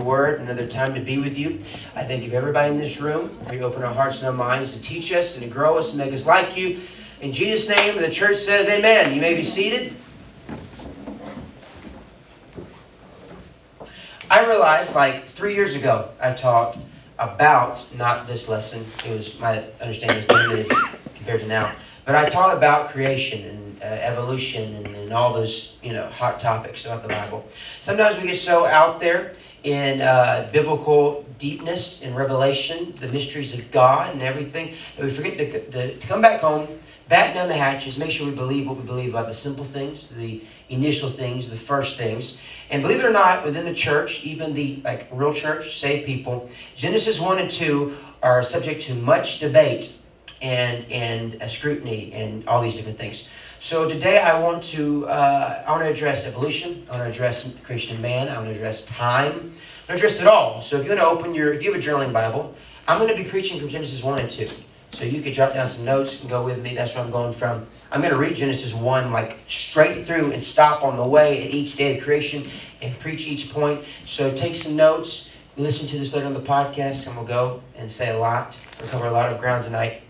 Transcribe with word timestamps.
word, 0.00 0.40
another 0.40 0.66
time 0.66 0.94
to 0.94 1.00
be 1.00 1.18
with 1.18 1.38
you. 1.38 1.60
I 1.94 2.04
thank 2.04 2.22
you 2.22 2.30
for 2.30 2.36
everybody 2.36 2.70
in 2.70 2.76
this 2.76 3.00
room. 3.00 3.38
We 3.50 3.62
open 3.62 3.82
our 3.82 3.92
hearts 3.92 4.18
and 4.18 4.26
our 4.26 4.32
minds 4.32 4.72
to 4.72 4.80
teach 4.80 5.12
us 5.12 5.36
and 5.36 5.44
to 5.44 5.50
grow 5.50 5.78
us 5.78 5.90
and 5.90 5.98
make 5.98 6.12
us 6.12 6.26
like 6.26 6.56
you. 6.56 6.78
In 7.20 7.32
Jesus' 7.32 7.68
name, 7.68 8.00
the 8.00 8.10
church 8.10 8.36
says 8.36 8.68
amen. 8.68 9.14
You 9.14 9.20
may 9.20 9.34
be 9.34 9.42
seated. 9.42 9.94
I 14.30 14.46
realized 14.46 14.94
like 14.94 15.26
three 15.26 15.54
years 15.54 15.74
ago, 15.74 16.10
I 16.22 16.32
talked 16.32 16.78
about 17.18 17.84
not 17.96 18.26
this 18.26 18.48
lesson. 18.48 18.84
It 19.04 19.10
was 19.10 19.38
my 19.40 19.64
understanding 19.80 20.18
is 20.18 20.28
limited 20.28 20.70
compared 21.14 21.40
to 21.40 21.46
now. 21.46 21.74
But 22.06 22.14
I 22.14 22.28
taught 22.28 22.56
about 22.56 22.88
creation 22.88 23.44
and 23.44 23.82
uh, 23.82 23.86
evolution 23.86 24.74
and, 24.74 24.86
and 24.88 25.12
all 25.12 25.32
those 25.32 25.78
you 25.82 25.92
know 25.92 26.06
hot 26.06 26.40
topics 26.40 26.84
about 26.84 27.02
the 27.02 27.08
Bible. 27.08 27.44
Sometimes 27.80 28.16
we 28.16 28.28
get 28.28 28.36
so 28.36 28.66
out 28.66 29.00
there 29.00 29.34
in 29.64 30.00
uh, 30.00 30.48
biblical 30.52 31.24
deepness 31.38 32.02
and 32.02 32.14
revelation, 32.16 32.94
the 33.00 33.08
mysteries 33.08 33.58
of 33.58 33.70
God 33.70 34.12
and 34.12 34.22
everything. 34.22 34.74
And 34.96 35.06
we 35.06 35.12
forget 35.12 35.38
to, 35.38 35.70
to, 35.70 35.96
to, 35.96 36.06
come 36.06 36.20
back 36.20 36.40
home, 36.40 36.68
back 37.08 37.34
down 37.34 37.48
the 37.48 37.54
hatches, 37.54 37.98
make 37.98 38.10
sure 38.10 38.26
we 38.26 38.34
believe 38.34 38.66
what 38.66 38.76
we 38.76 38.84
believe 38.84 39.10
about 39.10 39.26
the 39.26 39.34
simple 39.34 39.64
things, 39.64 40.08
the 40.08 40.42
initial 40.68 41.08
things, 41.08 41.48
the 41.50 41.56
first 41.56 41.98
things. 41.98 42.38
And 42.70 42.82
believe 42.82 43.00
it 43.00 43.04
or 43.04 43.12
not, 43.12 43.44
within 43.44 43.64
the 43.64 43.74
church, 43.74 44.22
even 44.24 44.52
the 44.52 44.80
like 44.84 45.08
real 45.12 45.34
church, 45.34 45.78
saved 45.78 46.06
people, 46.06 46.50
Genesis 46.76 47.20
1 47.20 47.38
and 47.38 47.50
2 47.50 47.96
are 48.22 48.42
subject 48.42 48.82
to 48.82 48.94
much 48.94 49.38
debate 49.38 49.96
and 50.42 50.90
and 50.90 51.50
scrutiny 51.50 52.12
and 52.12 52.46
all 52.48 52.62
these 52.62 52.76
different 52.76 52.98
things. 52.98 53.28
So 53.60 53.86
today 53.86 54.16
I 54.16 54.40
want 54.40 54.62
to 54.72 55.06
uh, 55.06 55.62
I 55.66 55.70
want 55.70 55.82
to 55.82 55.90
address 55.90 56.26
evolution. 56.26 56.82
I 56.88 56.92
want 56.92 57.02
to 57.02 57.10
address 57.10 57.54
creation 57.62 57.94
of 57.94 58.00
man. 58.00 58.30
I 58.30 58.36
want 58.38 58.48
to 58.48 58.54
address 58.54 58.80
time. 58.86 59.32
I 59.32 59.34
want 59.34 59.52
to 59.88 59.94
address 59.96 60.18
it 60.18 60.26
all. 60.26 60.62
So 60.62 60.78
if 60.78 60.84
you 60.84 60.88
want 60.88 61.00
to 61.02 61.06
open 61.06 61.34
your 61.34 61.52
if 61.52 61.62
you 61.62 61.70
have 61.70 61.78
a 61.78 61.86
journaling 61.86 62.10
Bible, 62.10 62.54
I'm 62.88 62.98
going 62.98 63.14
to 63.14 63.22
be 63.22 63.28
preaching 63.28 63.60
from 63.60 63.68
Genesis 63.68 64.02
one 64.02 64.18
and 64.18 64.30
two. 64.30 64.48
So 64.92 65.04
you 65.04 65.20
could 65.20 65.34
jot 65.34 65.52
down 65.52 65.66
some 65.66 65.84
notes 65.84 66.22
and 66.22 66.30
go 66.30 66.42
with 66.42 66.62
me. 66.62 66.74
That's 66.74 66.94
where 66.94 67.04
I'm 67.04 67.10
going 67.10 67.34
from. 67.34 67.66
I'm 67.92 68.00
going 68.00 68.14
to 68.14 68.18
read 68.18 68.34
Genesis 68.34 68.72
1 68.72 69.12
like 69.12 69.38
straight 69.46 70.04
through 70.06 70.32
and 70.32 70.42
stop 70.42 70.82
on 70.82 70.96
the 70.96 71.06
way 71.06 71.44
at 71.44 71.50
each 71.50 71.76
day 71.76 71.98
of 71.98 72.02
creation 72.02 72.44
and 72.80 72.98
preach 72.98 73.26
each 73.26 73.52
point. 73.52 73.84
So 74.04 74.32
take 74.32 74.54
some 74.54 74.74
notes, 74.74 75.32
listen 75.56 75.86
to 75.88 75.98
this 75.98 76.12
later 76.14 76.26
on 76.26 76.32
the 76.32 76.40
podcast, 76.40 77.06
and 77.06 77.16
we'll 77.16 77.26
go 77.26 77.62
and 77.76 77.90
say 77.90 78.10
a 78.10 78.18
lot. 78.18 78.58
We'll 78.80 78.88
cover 78.88 79.06
a 79.06 79.10
lot 79.10 79.30
of 79.30 79.38
ground 79.38 79.64
tonight. 79.64 80.02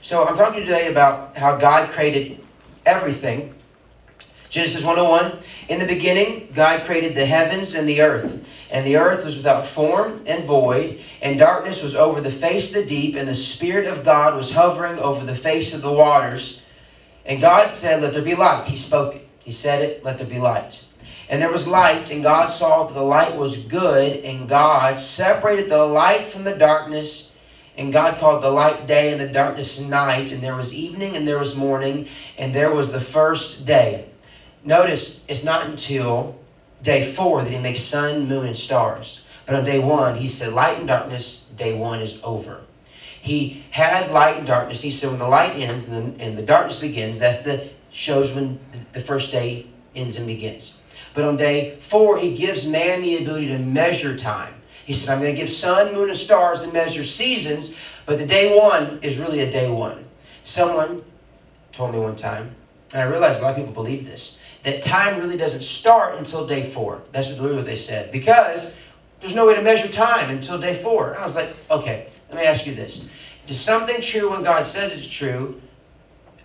So 0.00 0.24
I'm 0.24 0.36
talking 0.36 0.60
today 0.60 0.90
about 0.90 1.36
how 1.36 1.56
God 1.56 1.90
created 1.90 2.43
everything. 2.86 3.54
Genesis 4.48 4.84
101 4.84 5.40
In 5.68 5.80
the 5.80 5.86
beginning, 5.86 6.48
God 6.54 6.84
created 6.84 7.14
the 7.14 7.26
heavens 7.26 7.74
and 7.74 7.88
the 7.88 8.00
earth. 8.00 8.46
And 8.70 8.86
the 8.86 8.96
earth 8.96 9.24
was 9.24 9.36
without 9.36 9.66
form 9.66 10.22
and 10.26 10.44
void, 10.44 11.00
and 11.22 11.38
darkness 11.38 11.82
was 11.82 11.94
over 11.94 12.20
the 12.20 12.30
face 12.30 12.68
of 12.68 12.74
the 12.74 12.86
deep, 12.86 13.16
and 13.16 13.26
the 13.26 13.34
Spirit 13.34 13.86
of 13.86 14.04
God 14.04 14.36
was 14.36 14.50
hovering 14.50 14.98
over 14.98 15.24
the 15.24 15.34
face 15.34 15.74
of 15.74 15.82
the 15.82 15.92
waters. 15.92 16.62
And 17.26 17.40
God 17.40 17.70
said, 17.70 18.02
Let 18.02 18.12
there 18.12 18.22
be 18.22 18.34
light. 18.34 18.66
He 18.66 18.76
spoke 18.76 19.16
it. 19.16 19.28
He 19.44 19.50
said 19.50 19.82
it, 19.82 20.04
Let 20.04 20.18
there 20.18 20.26
be 20.26 20.38
light. 20.38 20.86
And 21.28 21.40
there 21.40 21.50
was 21.50 21.66
light, 21.66 22.10
and 22.10 22.22
God 22.22 22.46
saw 22.46 22.84
that 22.84 22.94
the 22.94 23.02
light 23.02 23.36
was 23.36 23.56
good, 23.56 24.24
and 24.24 24.48
God 24.48 24.98
separated 24.98 25.70
the 25.70 25.84
light 25.84 26.26
from 26.26 26.44
the 26.44 26.56
darkness. 26.56 27.32
And 27.76 27.92
God 27.92 28.18
called 28.18 28.42
the 28.42 28.50
light 28.50 28.86
day 28.86 29.10
and 29.10 29.20
the 29.20 29.26
darkness 29.26 29.80
night, 29.80 30.30
and 30.30 30.42
there 30.42 30.54
was 30.54 30.72
evening 30.72 31.16
and 31.16 31.26
there 31.26 31.38
was 31.38 31.56
morning, 31.56 32.08
and 32.38 32.54
there 32.54 32.72
was 32.72 32.92
the 32.92 33.00
first 33.00 33.66
day. 33.66 34.06
Notice 34.64 35.24
it's 35.28 35.42
not 35.42 35.66
until 35.66 36.38
day 36.82 37.12
four 37.12 37.42
that 37.42 37.50
he 37.50 37.58
makes 37.58 37.80
sun, 37.80 38.28
moon, 38.28 38.46
and 38.46 38.56
stars. 38.56 39.24
But 39.46 39.56
on 39.56 39.64
day 39.64 39.78
one, 39.78 40.16
he 40.16 40.28
said, 40.28 40.52
Light 40.52 40.78
and 40.78 40.88
darkness, 40.88 41.50
day 41.56 41.74
one 41.76 42.00
is 42.00 42.20
over. 42.22 42.60
He 43.20 43.64
had 43.70 44.10
light 44.10 44.36
and 44.36 44.46
darkness. 44.46 44.82
He 44.82 44.90
said, 44.90 45.08
when 45.08 45.18
the 45.18 45.26
light 45.26 45.56
ends 45.56 45.88
and 45.88 46.18
the, 46.18 46.22
and 46.22 46.36
the 46.36 46.42
darkness 46.42 46.76
begins, 46.76 47.18
that's 47.18 47.38
the 47.38 47.70
shows 47.90 48.34
when 48.34 48.60
the 48.92 49.00
first 49.00 49.32
day 49.32 49.66
ends 49.96 50.18
and 50.18 50.26
begins. 50.26 50.78
But 51.14 51.24
on 51.24 51.38
day 51.38 51.76
four, 51.80 52.18
he 52.18 52.34
gives 52.34 52.66
man 52.66 53.00
the 53.00 53.16
ability 53.16 53.48
to 53.48 53.58
measure 53.58 54.14
time. 54.14 54.52
He 54.84 54.92
said, 54.92 55.12
I'm 55.12 55.20
going 55.20 55.34
to 55.34 55.40
give 55.40 55.50
sun, 55.50 55.94
moon, 55.94 56.08
and 56.10 56.18
stars 56.18 56.60
to 56.60 56.72
measure 56.72 57.04
seasons, 57.04 57.76
but 58.06 58.18
the 58.18 58.26
day 58.26 58.58
one 58.58 58.98
is 59.02 59.18
really 59.18 59.40
a 59.40 59.50
day 59.50 59.70
one. 59.70 60.04
Someone 60.44 61.02
told 61.72 61.92
me 61.92 61.98
one 61.98 62.16
time, 62.16 62.54
and 62.92 63.02
I 63.02 63.06
realized 63.06 63.40
a 63.40 63.42
lot 63.42 63.50
of 63.50 63.56
people 63.56 63.72
believe 63.72 64.04
this, 64.04 64.38
that 64.62 64.82
time 64.82 65.18
really 65.18 65.36
doesn't 65.36 65.62
start 65.62 66.16
until 66.16 66.46
day 66.46 66.70
four. 66.70 67.02
That's 67.12 67.28
literally 67.28 67.56
what 67.56 67.66
they 67.66 67.76
said. 67.76 68.12
Because 68.12 68.76
there's 69.20 69.34
no 69.34 69.46
way 69.46 69.54
to 69.54 69.62
measure 69.62 69.88
time 69.88 70.30
until 70.30 70.58
day 70.58 70.74
four. 70.74 71.10
And 71.10 71.18
I 71.18 71.22
was 71.22 71.34
like, 71.34 71.48
okay, 71.70 72.06
let 72.30 72.38
me 72.38 72.46
ask 72.46 72.66
you 72.66 72.74
this. 72.74 73.08
Is 73.48 73.60
something 73.60 74.00
true 74.00 74.30
when 74.30 74.42
God 74.42 74.64
says 74.64 74.92
it's 74.92 75.06
true, 75.06 75.60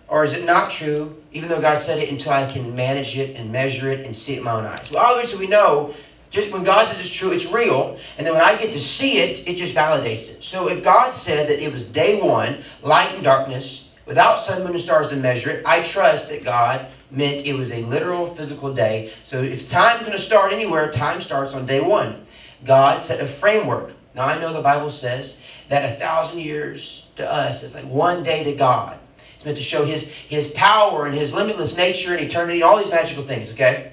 or 0.08 0.24
is 0.24 0.32
it 0.32 0.44
not 0.44 0.70
true, 0.70 1.16
even 1.32 1.48
though 1.48 1.60
God 1.60 1.78
said 1.78 1.98
it, 1.98 2.10
until 2.10 2.32
I 2.32 2.44
can 2.44 2.74
manage 2.74 3.16
it 3.16 3.36
and 3.36 3.50
measure 3.52 3.90
it 3.90 4.04
and 4.04 4.14
see 4.14 4.34
it 4.34 4.42
my 4.42 4.52
own 4.52 4.66
eyes? 4.66 4.90
Well, 4.90 5.04
obviously, 5.04 5.38
we 5.38 5.46
know 5.46 5.94
just 6.30 6.52
when 6.52 6.62
God 6.62 6.86
says 6.86 7.00
it's 7.00 7.12
true, 7.12 7.32
it's 7.32 7.52
real. 7.52 7.98
And 8.16 8.26
then 8.26 8.34
when 8.34 8.42
I 8.42 8.56
get 8.56 8.70
to 8.72 8.80
see 8.80 9.18
it, 9.18 9.46
it 9.48 9.56
just 9.56 9.74
validates 9.74 10.28
it. 10.28 10.42
So 10.42 10.68
if 10.68 10.82
God 10.82 11.10
said 11.10 11.48
that 11.48 11.62
it 11.62 11.72
was 11.72 11.84
day 11.84 12.20
one, 12.20 12.58
light 12.82 13.12
and 13.14 13.24
darkness, 13.24 13.90
without 14.06 14.38
sun, 14.38 14.62
moon, 14.62 14.70
and 14.72 14.80
stars 14.80 15.10
to 15.10 15.16
measure 15.16 15.50
it, 15.50 15.66
I 15.66 15.82
trust 15.82 16.28
that 16.28 16.44
God 16.44 16.86
meant 17.10 17.44
it 17.44 17.54
was 17.54 17.72
a 17.72 17.82
literal 17.82 18.26
physical 18.26 18.72
day. 18.72 19.12
So 19.24 19.42
if 19.42 19.66
time's 19.66 20.00
going 20.00 20.12
to 20.12 20.18
start 20.18 20.52
anywhere, 20.52 20.90
time 20.90 21.20
starts 21.20 21.52
on 21.52 21.66
day 21.66 21.80
one. 21.80 22.24
God 22.64 23.00
set 23.00 23.20
a 23.20 23.26
framework. 23.26 23.92
Now 24.14 24.26
I 24.26 24.38
know 24.38 24.52
the 24.52 24.60
Bible 24.60 24.90
says 24.90 25.42
that 25.68 25.92
a 25.92 25.96
thousand 25.98 26.40
years 26.40 27.08
to 27.16 27.28
us 27.30 27.64
is 27.64 27.74
like 27.74 27.84
one 27.86 28.22
day 28.22 28.44
to 28.44 28.52
God. 28.52 28.98
It's 29.34 29.44
meant 29.44 29.56
to 29.56 29.62
show 29.62 29.84
his, 29.84 30.10
his 30.10 30.48
power 30.48 31.06
and 31.06 31.14
his 31.14 31.32
limitless 31.32 31.76
nature 31.76 32.12
and 32.12 32.20
eternity, 32.20 32.62
all 32.62 32.78
these 32.78 32.90
magical 32.90 33.22
things, 33.22 33.50
okay? 33.50 33.92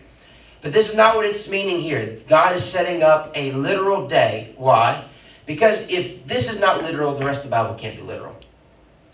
But 0.68 0.74
this 0.74 0.90
is 0.90 0.96
not 0.98 1.16
what 1.16 1.26
it's 1.26 1.50
meaning 1.50 1.80
here. 1.80 2.20
God 2.28 2.54
is 2.54 2.62
setting 2.62 3.02
up 3.02 3.32
a 3.36 3.54
literal 3.54 4.06
day. 4.06 4.54
Why? 4.58 5.06
Because 5.46 5.90
if 5.90 6.28
this 6.28 6.50
is 6.50 6.60
not 6.60 6.82
literal, 6.82 7.16
the 7.16 7.24
rest 7.24 7.46
of 7.46 7.50
the 7.50 7.56
Bible 7.56 7.74
can't 7.76 7.96
be 7.96 8.02
literal. 8.02 8.36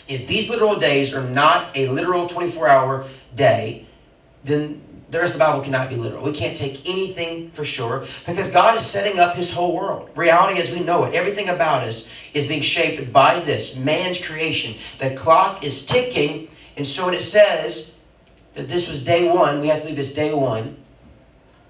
If 0.07 0.25
these 0.25 0.49
literal 0.49 0.79
days 0.79 1.13
are 1.13 1.21
not 1.21 1.67
a 1.77 1.89
literal 1.89 2.25
24 2.25 2.67
hour 2.67 3.07
day, 3.35 3.85
then 4.43 4.81
the 5.11 5.19
rest 5.19 5.35
of 5.35 5.39
the 5.39 5.45
Bible 5.45 5.61
cannot 5.61 5.89
be 5.89 5.95
literal. 5.95 6.23
We 6.23 6.31
can't 6.31 6.57
take 6.57 6.89
anything 6.89 7.51
for 7.51 7.63
sure 7.63 8.07
because 8.25 8.47
God 8.47 8.75
is 8.75 8.83
setting 8.83 9.19
up 9.19 9.35
His 9.35 9.51
whole 9.51 9.75
world. 9.75 10.09
Reality 10.15 10.59
as 10.59 10.71
we 10.71 10.79
know 10.79 11.03
it, 11.03 11.13
everything 11.13 11.49
about 11.49 11.83
us 11.83 12.09
is 12.33 12.47
being 12.47 12.63
shaped 12.63 13.13
by 13.13 13.41
this 13.41 13.77
man's 13.77 14.17
creation. 14.17 14.73
The 14.97 15.13
clock 15.13 15.63
is 15.63 15.85
ticking, 15.85 16.47
and 16.77 16.87
so 16.87 17.05
when 17.05 17.13
it 17.13 17.21
says 17.21 17.99
that 18.55 18.67
this 18.67 18.87
was 18.87 19.03
day 19.03 19.31
one, 19.31 19.61
we 19.61 19.67
have 19.67 19.81
to 19.81 19.85
leave 19.85 19.97
this 19.97 20.13
day 20.13 20.33
one. 20.33 20.77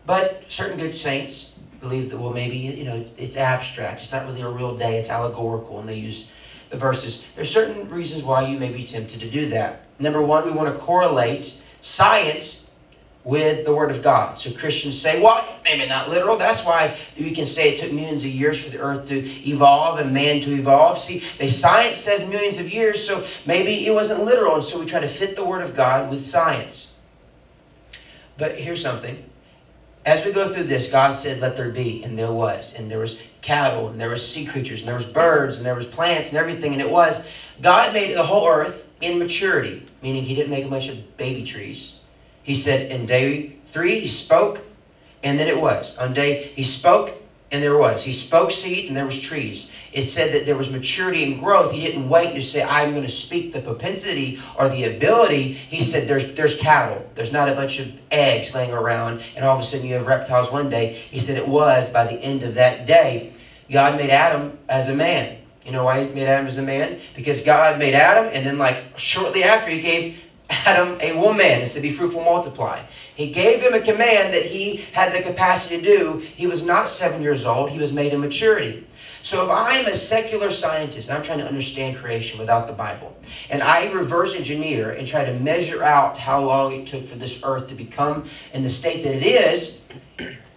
But 0.06 0.44
certain 0.47 0.78
good 0.78 0.96
saints 0.96 1.53
believe 1.80 2.09
that, 2.09 2.18
well, 2.18 2.34
maybe, 2.34 2.58
you 2.58 2.84
know, 2.84 3.06
it's 3.18 3.38
abstract. 3.38 4.02
It's 4.02 4.12
not 4.12 4.25
really 4.25 4.41
a 4.41 4.50
real 4.50 4.75
day. 4.75 4.97
It's 4.97 5.09
allegorical. 5.09 5.80
And 5.80 5.88
they 5.88 5.96
use 5.96 6.31
the 6.69 6.78
verses. 6.78 7.28
There's 7.36 7.50
certain 7.50 7.88
reasons 7.90 8.24
why 8.24 8.47
you 8.47 8.58
may 8.58 8.72
be 8.72 8.84
tempted 8.84 9.19
to 9.19 9.30
do 9.30 9.47
that. 9.50 9.81
Number 10.00 10.22
one, 10.22 10.46
we 10.46 10.52
want 10.52 10.74
to 10.74 10.81
correlate 10.81 11.62
science 11.81 12.72
with 13.24 13.64
the 13.64 13.74
Word 13.74 13.90
of 13.90 14.02
God. 14.02 14.38
So 14.38 14.52
Christians 14.52 15.00
say, 15.00 15.22
well, 15.22 15.47
maybe 15.64 15.88
not 15.88 16.09
literal. 16.09 16.35
That's 16.35 16.66
why 16.66 16.97
we 17.18 17.31
can 17.31 17.46
say 17.46 17.74
it 17.74 17.80
took 17.80 17.91
millions 17.94 18.24
of 18.24 18.30
years 18.30 18.62
for 18.62 18.70
the 18.70 18.80
earth 18.80 19.08
to 19.08 19.20
evolve 19.50 20.00
and 20.00 20.14
man 20.14 20.41
to 20.41 20.53
evolve. 20.53 21.00
See, 21.00 21.24
the 21.40 21.47
science 21.47 21.97
says 21.97 22.28
millions 22.28 22.59
of 22.59 22.70
years, 22.70 23.06
so 23.06 23.25
maybe 23.46 23.88
it 23.88 23.94
wasn't 23.94 24.25
literal. 24.25 24.56
And 24.56 24.64
so 24.64 24.80
we 24.80 24.85
try 24.85 25.00
to 25.00 25.08
fit 25.08 25.35
the 25.38 25.46
Word 25.46 25.62
of 25.62 25.75
God 25.75 26.09
with 26.09 26.25
science. 26.25 26.91
But 28.38 28.58
here's 28.58 28.81
something 28.81 29.24
as 30.06 30.24
we 30.25 30.31
go 30.31 30.50
through 30.50 30.66
this, 30.66 30.91
God 30.91 31.12
said, 31.12 31.40
"Let 31.40 31.56
there 31.56 31.69
be," 31.69 32.03
and 32.03 32.18
there 32.18 32.31
was, 32.31 32.74
and 32.74 32.91
there 32.91 33.00
was 33.00 33.22
cattle, 33.41 33.88
and 33.88 34.00
there 34.00 34.09
was 34.09 34.26
sea 34.26 34.46
creatures, 34.46 34.82
and 34.82 34.88
there 34.88 34.96
was 34.96 35.05
birds, 35.05 35.58
and 35.58 35.66
there 35.66 35.76
was 35.76 35.85
plants, 35.85 36.29
and 36.29 36.38
everything, 36.38 36.73
and 36.73 36.82
it 36.82 36.90
was. 36.90 37.26
God 37.61 37.94
made 37.94 38.16
the 38.16 38.23
whole 38.23 38.47
earth 38.47 38.88
in 39.02 39.20
maturity, 39.20 39.85
meaning 40.02 40.23
He 40.23 40.35
didn't 40.35 40.52
make 40.52 40.66
a 40.66 40.70
bunch 40.70 40.90
of 40.90 41.17
baby 41.17 41.44
trees. 41.44 41.94
He 42.44 42.55
said, 42.55 42.91
in 42.91 43.05
day 43.05 43.55
three, 43.66 44.00
He 44.00 44.08
spoke, 44.08 44.61
and 45.23 45.40
then 45.40 45.47
it 45.47 45.59
was. 45.59 45.97
On 45.97 46.14
day 46.14 46.52
He 46.56 46.64
spoke, 46.64 47.14
and 47.53 47.61
there 47.61 47.78
was. 47.78 48.03
He 48.03 48.11
spoke 48.11 48.50
seeds 48.50 48.88
and 48.88 48.97
there 48.97 49.05
was 49.05 49.20
trees. 49.20 49.72
It 49.94 50.02
said 50.02 50.34
that 50.34 50.47
there 50.47 50.58
was 50.58 50.72
maturity 50.72 51.23
and 51.23 51.40
growth. 51.40 51.72
He 51.72 51.82
didn't 51.82 52.09
wait 52.09 52.34
to 52.34 52.41
say, 52.41 52.64
I'm 52.64 52.91
going 52.91 53.05
to 53.05 53.11
speak 53.11 53.53
the 53.53 53.61
propensity 53.61 54.40
or 54.58 54.67
the 54.67 54.85
ability. 54.85 55.53
He 55.53 55.79
said, 55.82 56.08
there's, 56.08 56.34
there's 56.34 56.59
cattle. 56.59 57.08
There's 57.14 57.32
not 57.32 57.47
a 57.47 57.53
bunch 57.53 57.78
of 57.79 57.91
eggs 58.09 58.55
laying 58.55 58.73
around, 58.73 59.22
and 59.35 59.46
all 59.46 59.55
of 59.55 59.61
a 59.61 59.64
sudden 59.64 59.85
you 59.85 59.94
have 59.94 60.08
reptiles 60.08 60.52
one 60.52 60.67
day. 60.67 60.94
He 60.94 61.20
said 61.20 61.38
it 61.38 61.47
was 61.47 61.90
by 61.90 62.05
the 62.05 62.16
end 62.16 62.41
of 62.41 62.55
that 62.55 62.88
day. 62.88 63.34
God 63.70 63.97
made 63.97 64.09
Adam 64.09 64.58
as 64.67 64.90
a 64.90 64.96
man. 64.96 65.38
You 65.64 65.72
know 65.72 65.84
why 65.84 66.03
he 66.03 66.11
made 66.11 66.28
Adam 66.28 66.47
as 66.47 66.58
a 66.58 66.64
man? 66.64 66.99
Because 67.16 67.41
God 67.41 67.78
made 67.78 67.94
Adam, 67.94 68.32
and 68.34 68.44
then 68.46 68.58
like 68.58 68.84
shortly 68.97 69.44
after 69.44 69.70
he 69.70 69.79
gave 69.79 70.17
Adam 70.49 70.97
a 71.02 71.16
woman 71.16 71.46
and 71.46 71.67
said, 71.67 71.84
Be 71.84 71.91
fruitful, 71.91 72.23
multiply. 72.23 72.84
He 73.15 73.31
gave 73.31 73.61
him 73.61 73.73
a 73.73 73.79
command 73.79 74.33
that 74.33 74.45
he 74.45 74.77
had 74.91 75.13
the 75.13 75.21
capacity 75.21 75.77
to 75.77 75.83
do. 75.83 76.17
He 76.17 76.47
was 76.47 76.63
not 76.63 76.89
seven 76.89 77.21
years 77.21 77.45
old, 77.45 77.69
he 77.69 77.79
was 77.79 77.91
made 77.91 78.13
in 78.13 78.19
maturity. 78.19 78.87
So 79.21 79.43
if 79.43 79.49
I'm 79.49 79.85
a 79.85 79.95
secular 79.95 80.51
scientist 80.51 81.07
and 81.07 81.17
I'm 81.17 81.23
trying 81.23 81.37
to 81.37 81.47
understand 81.47 81.95
creation 81.95 82.39
without 82.39 82.67
the 82.67 82.73
Bible, 82.73 83.15
and 83.49 83.63
I 83.63 83.89
reverse 83.91 84.35
engineer 84.35 84.91
and 84.91 85.07
try 85.07 85.23
to 85.23 85.39
measure 85.39 85.81
out 85.81 86.17
how 86.17 86.41
long 86.41 86.73
it 86.73 86.85
took 86.85 87.05
for 87.05 87.15
this 87.15 87.39
earth 87.43 87.67
to 87.67 87.75
become 87.75 88.27
in 88.53 88.63
the 88.63 88.69
state 88.69 89.01
that 89.03 89.15
it 89.15 89.25
is, 89.25 89.81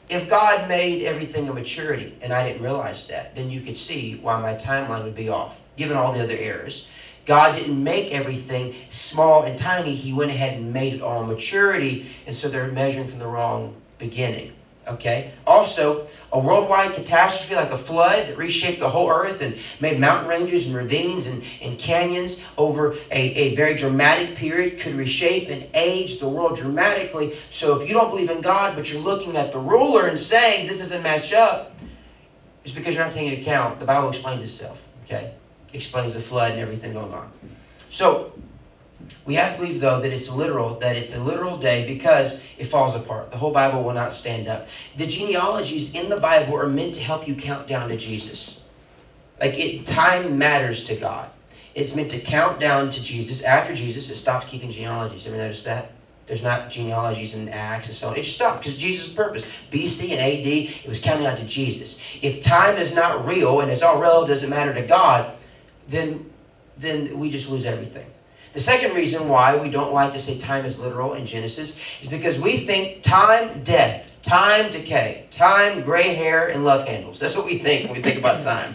if 0.09 0.29
God 0.29 0.69
made 0.69 1.03
everything 1.05 1.49
a 1.49 1.53
maturity 1.53 2.17
and 2.23 2.33
I 2.33 2.49
didn't 2.49 2.63
realize 2.63 3.07
that, 3.09 3.35
then 3.35 3.51
you 3.51 3.61
could 3.61 3.77
see 3.77 4.17
why 4.17 4.41
my 4.41 4.55
timeline 4.55 5.05
would 5.05 5.15
be 5.15 5.29
off, 5.29 5.61
given 5.77 5.97
all 5.97 6.13
the 6.13 6.23
other 6.23 6.37
errors. 6.37 6.89
God 7.27 7.57
didn't 7.57 7.83
make 7.83 8.13
everything 8.13 8.75
small 8.89 9.43
and 9.43 9.59
tiny. 9.59 9.95
He 9.95 10.13
went 10.13 10.31
ahead 10.31 10.55
and 10.55 10.73
made 10.73 10.95
it 10.95 11.03
all 11.03 11.25
maturity, 11.25 12.07
and 12.27 12.35
so 12.35 12.49
they're 12.49 12.69
measuring 12.69 13.09
from 13.09 13.19
the 13.19 13.27
wrong 13.27 13.75
beginning. 13.99 14.53
Okay? 14.87 15.33
Also, 15.47 16.07
a 16.33 16.39
worldwide 16.39 16.95
catastrophe 16.95 17.57
like 17.57 17.73
a 17.73 17.79
flood 17.79 18.29
that 18.29 18.37
reshaped 18.37 18.79
the 18.79 18.89
whole 18.89 19.11
earth 19.11 19.43
and 19.43 19.57
made 19.81 19.99
mountain 19.99 20.29
ranges 20.29 20.67
and 20.67 20.77
ravines 20.77 21.27
and, 21.27 21.43
and 21.61 21.77
canyons 21.79 22.43
over 22.57 22.93
a, 23.11 23.21
a 23.21 23.57
very 23.57 23.75
dramatic 23.75 24.37
period 24.37 24.79
could 24.79 24.95
reshape 24.95 25.49
and 25.49 25.69
age 25.75 26.21
the 26.21 26.29
world 26.29 26.57
dramatically. 26.57 27.37
So 27.51 27.81
if 27.81 27.89
you 27.89 27.95
don't 27.95 28.11
believe 28.11 28.31
in 28.31 28.41
God, 28.41 28.77
but 28.77 28.93
you're 28.93 29.03
looking 29.03 29.37
at 29.37 29.51
the 29.51 29.59
ruler 29.59 30.07
and 30.07 30.17
saying 30.19 30.69
this 30.69 30.79
doesn't 30.79 31.03
match 31.03 31.33
up, 31.33 31.75
it's 32.65 32.73
because 32.73 32.95
you're 32.95 33.05
not 33.05 33.13
taking 33.13 33.33
into 33.33 33.41
account. 33.41 33.81
The 33.81 33.87
Bible 33.87 34.09
explains 34.09 34.43
itself. 34.45 34.85
Okay? 35.05 35.33
Explains 35.77 36.15
the 36.15 36.21
flood 36.21 36.53
and 36.53 36.61
everything 36.61 36.95
going 36.95 37.13
on. 37.13 37.31
So 37.91 38.33
we 39.25 39.35
have 39.35 39.53
to 39.53 39.61
believe, 39.61 39.81
though, 39.81 40.01
that 40.01 40.13
it's 40.13 40.29
literal, 40.31 40.79
that 40.79 40.97
it's 40.97 41.15
a 41.15 41.23
literal 41.23 41.57
day 41.57 41.87
because 41.87 42.43
it 42.59 42.65
falls 42.65 42.95
apart. 42.95 43.31
The 43.31 43.37
whole 43.37 43.53
Bible 43.53 43.83
will 43.83 43.93
not 43.93 44.13
stand 44.13 44.49
up. 44.49 44.67
The 44.97 45.07
genealogies 45.07 45.95
in 45.95 46.09
the 46.09 46.17
Bible 46.17 46.57
are 46.57 46.67
meant 46.67 46.95
to 46.95 47.01
help 47.01 47.29
you 47.29 47.35
count 47.35 47.69
down 47.69 47.89
to 47.91 47.97
Jesus. 47.97 48.61
Like 49.41 49.59
it, 49.59 49.87
time 49.87 50.39
matters 50.39 50.83
to 50.85 50.97
God. 50.97 51.29
It's 51.75 51.95
meant 51.95 52.11
to 52.13 52.21
count 52.21 52.59
down 52.59 52.89
to 52.89 53.03
Jesus. 53.03 53.43
After 53.43 53.75
Jesus, 53.75 54.09
it 54.09 54.15
stops 54.15 54.47
keeping 54.47 54.71
genealogies. 54.71 55.27
Ever 55.27 55.37
notice 55.37 55.63
that? 55.65 55.93
There's 56.27 56.43
not 56.43 56.71
genealogies 56.71 57.35
in 57.35 57.49
Acts 57.51 57.87
and 57.87 57.95
so 57.95 58.09
on. 58.09 58.17
It 58.17 58.25
stopped 58.25 58.61
because 58.61 58.77
Jesus' 58.77 59.13
purpose. 59.13 59.45
BC 59.71 60.11
and 60.11 60.21
AD, 60.21 60.47
it 60.47 60.89
was 60.89 60.99
counting 60.99 61.27
on 61.27 61.37
to 61.37 61.45
Jesus. 61.45 62.01
If 62.23 62.41
time 62.41 62.79
is 62.79 62.93
not 62.95 63.25
real 63.25 63.61
and 63.61 63.71
it's 63.71 63.83
all 63.83 64.01
relative, 64.01 64.29
doesn't 64.29 64.51
matter 64.51 64.75
to 64.75 64.83
God, 64.83 65.33
then 65.89 66.31
then 66.79 67.19
we 67.19 67.31
just 67.31 67.49
lose 67.49 67.65
everything. 67.65 68.07
The 68.53 68.61
second 68.61 68.95
reason 68.95 69.29
why 69.29 69.57
we 69.57 69.69
don't 69.69 69.93
like 69.93 70.13
to 70.13 70.19
say 70.19 70.39
time 70.39 70.65
is 70.65 70.79
literal 70.79 71.15
in 71.15 71.27
Genesis 71.27 71.79
is 72.01 72.09
because 72.09 72.41
we 72.41 72.59
think 72.59 73.03
time, 73.03 73.63
death, 73.65 74.07
time, 74.23 74.71
decay, 74.71 75.27
time, 75.31 75.83
gray 75.83 76.15
hair, 76.15 76.49
and 76.49 76.65
love 76.65 76.87
handles. 76.87 77.21
That's 77.21 77.37
what 77.37 77.45
we 77.45 77.59
think 77.59 77.85
when 77.85 77.97
we 77.97 78.03
think 78.03 78.19
about 78.19 78.43
time. 78.43 78.75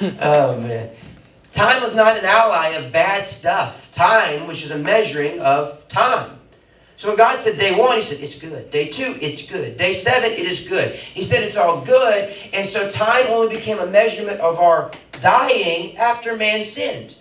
oh, 0.20 0.60
man. 0.60 0.90
Time 1.52 1.82
was 1.82 1.94
not 1.94 2.16
an 2.16 2.24
ally 2.24 2.70
of 2.70 2.92
bad 2.92 3.26
stuff. 3.26 3.90
Time, 3.92 4.46
which 4.46 4.64
is 4.64 4.70
a 4.70 4.78
measuring 4.78 5.40
of 5.40 5.86
time. 5.88 6.38
So 6.96 7.06
when 7.06 7.16
God 7.16 7.38
said 7.38 7.56
day 7.56 7.78
one, 7.78 7.94
He 7.94 8.02
said, 8.02 8.18
it's 8.18 8.36
good. 8.36 8.70
Day 8.70 8.88
two, 8.88 9.16
it's 9.20 9.48
good. 9.48 9.76
Day 9.76 9.92
seven, 9.92 10.32
it 10.32 10.40
is 10.40 10.68
good. 10.68 10.96
He 10.96 11.22
said 11.22 11.44
it's 11.44 11.56
all 11.56 11.80
good. 11.82 12.34
And 12.52 12.66
so 12.66 12.88
time 12.88 13.26
only 13.28 13.54
became 13.54 13.78
a 13.78 13.86
measurement 13.86 14.40
of 14.40 14.58
our 14.58 14.90
dying 15.20 15.96
after 15.96 16.36
man 16.36 16.62
sinned. 16.62 17.16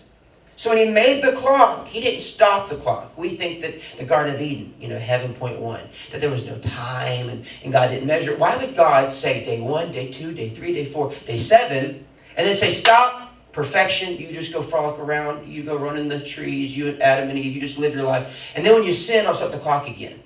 So 0.55 0.71
when 0.71 0.79
he 0.79 0.91
made 0.91 1.21
the 1.21 1.33
clock, 1.33 1.87
he 1.87 2.01
didn't 2.01 2.19
stop 2.19 2.67
the 2.67 2.77
clock. 2.77 3.15
We 3.15 3.29
think 3.29 3.61
that 3.61 3.75
the 3.95 4.03
Garden 4.03 4.33
of 4.33 4.41
Eden, 4.41 4.73
you 4.79 4.87
know, 4.87 4.97
heaven 4.97 5.33
point 5.33 5.59
one, 5.59 5.81
that 6.11 6.19
there 6.19 6.31
was 6.31 6.45
no 6.45 6.57
time 6.57 7.29
and, 7.29 7.45
and 7.63 7.71
God 7.71 7.89
didn't 7.89 8.07
measure. 8.07 8.35
Why 8.35 8.57
would 8.57 8.75
God 8.75 9.11
say 9.11 9.43
day 9.43 9.61
one, 9.61 9.91
day 9.91 10.09
two, 10.09 10.33
day 10.33 10.49
three, 10.49 10.73
day 10.73 10.85
four, 10.85 11.13
day 11.27 11.37
seven, 11.37 12.03
and 12.35 12.47
then 12.47 12.53
say, 12.55 12.69
stop, 12.69 13.35
perfection, 13.51 14.17
you 14.17 14.31
just 14.31 14.51
go 14.51 14.61
frolic 14.61 14.99
around, 14.99 15.47
you 15.47 15.63
go 15.63 15.75
run 15.77 15.97
in 15.97 16.07
the 16.07 16.19
trees, 16.19 16.75
you 16.75 16.87
and 16.87 17.01
Adam 17.01 17.29
and 17.29 17.37
Eve, 17.37 17.53
you 17.53 17.61
just 17.61 17.77
live 17.77 17.93
your 17.93 18.03
life. 18.03 18.35
And 18.55 18.65
then 18.65 18.73
when 18.73 18.83
you 18.83 18.93
sin, 18.93 19.25
I'll 19.27 19.35
start 19.35 19.51
the 19.51 19.59
clock 19.59 19.87
again. 19.87 20.21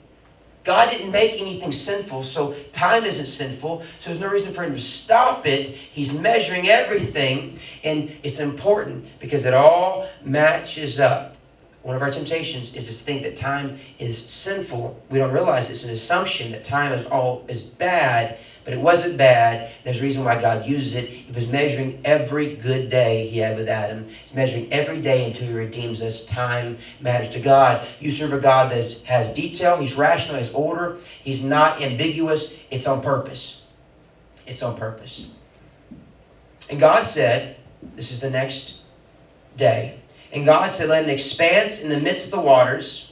God 0.63 0.91
didn't 0.91 1.11
make 1.11 1.41
anything 1.41 1.71
sinful, 1.71 2.23
so 2.23 2.53
time 2.71 3.03
isn't 3.03 3.25
sinful, 3.25 3.81
so 3.99 4.09
there's 4.09 4.19
no 4.19 4.29
reason 4.29 4.53
for 4.53 4.63
him 4.63 4.73
to 4.73 4.79
stop 4.79 5.47
it. 5.47 5.69
He's 5.69 6.13
measuring 6.13 6.69
everything, 6.69 7.59
and 7.83 8.15
it's 8.23 8.39
important 8.39 9.05
because 9.19 9.45
it 9.45 9.53
all 9.53 10.07
matches 10.23 10.99
up. 10.99 11.35
One 11.81 11.95
of 11.95 12.03
our 12.03 12.11
temptations 12.11 12.75
is 12.75 12.85
to 12.85 13.03
think 13.03 13.23
that 13.23 13.35
time 13.35 13.79
is 13.97 14.23
sinful. 14.23 15.01
We 15.09 15.17
don't 15.17 15.31
realize 15.31 15.67
it's 15.69 15.83
an 15.83 15.89
assumption 15.89 16.51
that 16.51 16.63
time 16.63 16.91
is 16.91 17.05
all 17.07 17.43
is 17.47 17.61
bad 17.61 18.37
but 18.63 18.73
it 18.73 18.79
wasn't 18.79 19.17
bad. 19.17 19.71
There's 19.83 19.99
a 19.99 20.03
reason 20.03 20.23
why 20.23 20.39
God 20.39 20.65
uses 20.65 20.93
it. 20.93 21.09
He 21.09 21.31
was 21.31 21.47
measuring 21.47 22.01
every 22.05 22.55
good 22.55 22.89
day 22.89 23.27
he 23.27 23.39
had 23.39 23.57
with 23.57 23.67
Adam. 23.67 24.07
He's 24.07 24.33
measuring 24.33 24.71
every 24.71 25.01
day 25.01 25.25
until 25.25 25.47
he 25.47 25.53
redeems 25.53 26.01
us. 26.01 26.25
Time 26.25 26.77
matters 26.99 27.29
to 27.29 27.39
God. 27.39 27.87
You 27.99 28.11
serve 28.11 28.33
a 28.33 28.39
God 28.39 28.71
that 28.71 29.03
has 29.07 29.33
detail. 29.33 29.77
He's 29.77 29.95
rational. 29.95 30.37
He's 30.37 30.51
order. 30.51 30.97
He's 31.21 31.41
not 31.41 31.81
ambiguous. 31.81 32.57
It's 32.69 32.87
on 32.87 33.01
purpose. 33.01 33.61
It's 34.45 34.61
on 34.61 34.77
purpose. 34.77 35.29
And 36.69 36.79
God 36.79 37.01
said, 37.01 37.57
this 37.95 38.11
is 38.11 38.19
the 38.19 38.29
next 38.29 38.81
day. 39.57 39.99
And 40.33 40.45
God 40.45 40.69
said, 40.69 40.89
let 40.89 41.03
an 41.03 41.09
expanse 41.09 41.81
in 41.81 41.89
the 41.89 41.99
midst 41.99 42.25
of 42.25 42.31
the 42.31 42.41
waters 42.41 43.10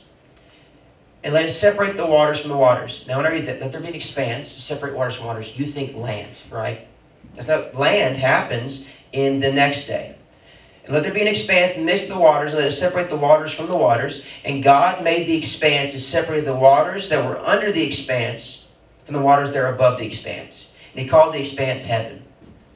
and 1.23 1.33
let 1.33 1.45
it 1.45 1.49
separate 1.49 1.97
the 1.97 2.05
waters 2.05 2.39
from 2.39 2.49
the 2.49 2.57
waters. 2.57 3.05
Now, 3.07 3.17
when 3.17 3.25
I 3.25 3.31
read 3.31 3.45
that, 3.47 3.59
let 3.59 3.71
there 3.71 3.81
be 3.81 3.87
an 3.87 3.95
expanse 3.95 4.53
to 4.53 4.61
separate 4.61 4.95
waters 4.95 5.15
from 5.15 5.25
waters, 5.25 5.57
you 5.57 5.65
think 5.65 5.95
land, 5.95 6.29
right? 6.49 6.87
That's 7.35 7.47
not 7.47 7.75
land 7.75 8.17
happens 8.17 8.89
in 9.11 9.39
the 9.39 9.51
next 9.51 9.87
day. 9.87 10.15
And 10.85 10.93
let 10.93 11.03
there 11.03 11.13
be 11.13 11.21
an 11.21 11.27
expanse 11.27 11.73
in 11.73 11.81
the 11.81 11.85
midst 11.85 12.09
of 12.09 12.15
the 12.15 12.21
waters, 12.21 12.53
and 12.53 12.61
let 12.61 12.71
it 12.71 12.75
separate 12.75 13.09
the 13.09 13.15
waters 13.15 13.53
from 13.53 13.67
the 13.67 13.75
waters. 13.75 14.25
And 14.45 14.63
God 14.63 15.03
made 15.03 15.27
the 15.27 15.37
expanse 15.37 15.91
to 15.91 15.99
separate 15.99 16.45
the 16.45 16.55
waters 16.55 17.09
that 17.09 17.23
were 17.23 17.39
under 17.39 17.71
the 17.71 17.85
expanse 17.85 18.67
from 19.03 19.15
the 19.15 19.21
waters 19.21 19.51
that 19.51 19.59
are 19.59 19.73
above 19.73 19.99
the 19.99 20.05
expanse. 20.05 20.75
And 20.93 21.01
he 21.01 21.07
called 21.07 21.33
the 21.33 21.39
expanse 21.39 21.83
heaven. 21.83 22.23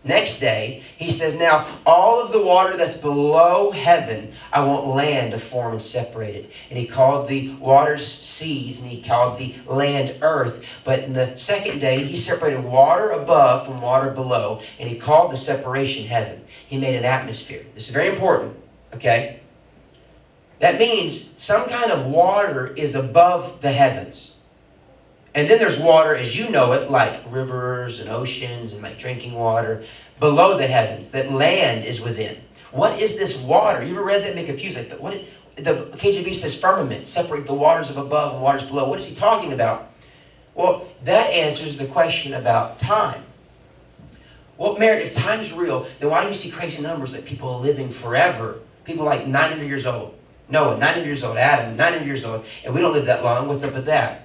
Next 0.06 0.40
day, 0.40 0.84
he 0.98 1.10
says, 1.10 1.34
Now 1.34 1.80
all 1.86 2.22
of 2.22 2.34
the 2.34 2.42
water 2.42 2.76
that's 2.76 2.96
below 2.96 3.72
heaven, 3.72 4.34
I 4.52 4.66
want 4.66 4.86
land 4.86 5.32
to 5.32 5.40
form 5.40 5.72
and 5.72 5.82
separate 5.82 6.36
it. 6.36 6.52
And 6.70 6.78
he 6.78 6.86
called 6.86 7.30
the 7.30 7.54
waters 7.56 8.06
seas, 8.06 8.82
and 8.82 8.90
he 8.90 9.02
called 9.02 9.40
the 9.40 9.56
land 9.66 10.18
earth. 10.22 10.66
But 10.84 11.00
in 11.00 11.14
the 11.14 11.36
second 11.38 11.80
day, 11.80 12.04
he 12.04 12.18
separated 12.18 12.66
water 12.66 13.12
above 13.12 13.66
from 13.66 13.82
water 13.82 14.12
below, 14.12 14.60
and 14.78 14.90
he 14.90 14.98
called 14.98 15.32
the 15.32 15.38
separation 15.38 16.06
heaven. 16.06 16.44
He 16.68 16.77
made 16.77 16.96
an 16.96 17.06
atmosphere. 17.06 17.66
This 17.74 17.88
is 17.88 17.94
very 17.94 18.08
important, 18.08 18.58
okay? 18.94 19.39
That 20.60 20.80
means 20.80 21.34
some 21.38 21.68
kind 21.70 21.92
of 21.92 22.08
water 22.08 22.74
is 22.75 22.96
above 22.96 23.62
the 23.62 23.72
heavens. 23.72 24.34
And 25.36 25.50
then 25.50 25.58
there's 25.58 25.80
water 25.80 26.16
as 26.16 26.36
you 26.36 26.50
know 26.50 26.74
it, 26.74 26.92
like 26.92 27.20
rivers 27.30 28.00
and 28.00 28.10
oceans 28.10 28.74
and 28.74 28.84
like 28.84 29.00
drinking 29.00 29.34
water 29.34 29.84
below 30.20 30.58
the 30.58 30.67
heavens, 30.67 31.12
that 31.12 31.32
land 31.32 31.86
is 31.86 32.01
within. 32.01 32.38
What 32.72 33.00
is 33.00 33.17
this 33.17 33.39
water? 33.41 33.84
You 33.84 33.93
ever 33.93 34.03
read 34.03 34.24
that 34.24 34.36
get 34.36 34.46
confused? 34.46 34.77
Like, 34.77 35.00
what, 35.00 35.22
the 35.55 35.86
KJV 35.93 36.34
says 36.34 36.60
firmament, 36.60 37.05
separate 37.05 37.46
the 37.46 37.53
waters 37.53 37.89
of 37.89 37.98
above 37.98 38.34
and 38.34 38.41
waters 38.41 38.63
below. 38.63 38.89
What 38.89 39.00
is 39.00 39.05
he 39.05 39.13
talking 39.13 39.53
about? 39.53 39.91
Well, 40.55 40.88
that 41.03 41.29
answers 41.32 41.77
the 41.77 41.86
question 41.86 42.34
about 42.34 42.79
time. 42.79 43.24
Well, 44.58 44.77
Merritt, 44.77 45.08
if 45.08 45.13
time 45.13 45.39
is 45.39 45.51
real, 45.51 45.88
then 46.00 46.10
why 46.10 46.22
do 46.22 46.27
you 46.27 46.34
see 46.34 46.51
crazy 46.51 46.82
numbers 46.82 47.13
like 47.15 47.25
people 47.25 47.60
living 47.60 47.89
forever? 47.89 48.60
People 48.84 49.05
like 49.05 49.27
900 49.27 49.63
years 49.65 49.86
old. 49.86 50.15
Noah, 50.50 50.77
900 50.77 51.05
years 51.05 51.24
old. 51.24 51.38
Adam, 51.38 51.75
900 51.75 52.05
years 52.05 52.25
old. 52.25 52.46
And 52.63 52.74
we 52.74 52.82
don't 52.82 52.93
live 52.93 53.05
that 53.05 53.24
long. 53.24 53.48
What's 53.48 53.63
up 53.63 53.74
with 53.74 53.86
that? 53.86 54.23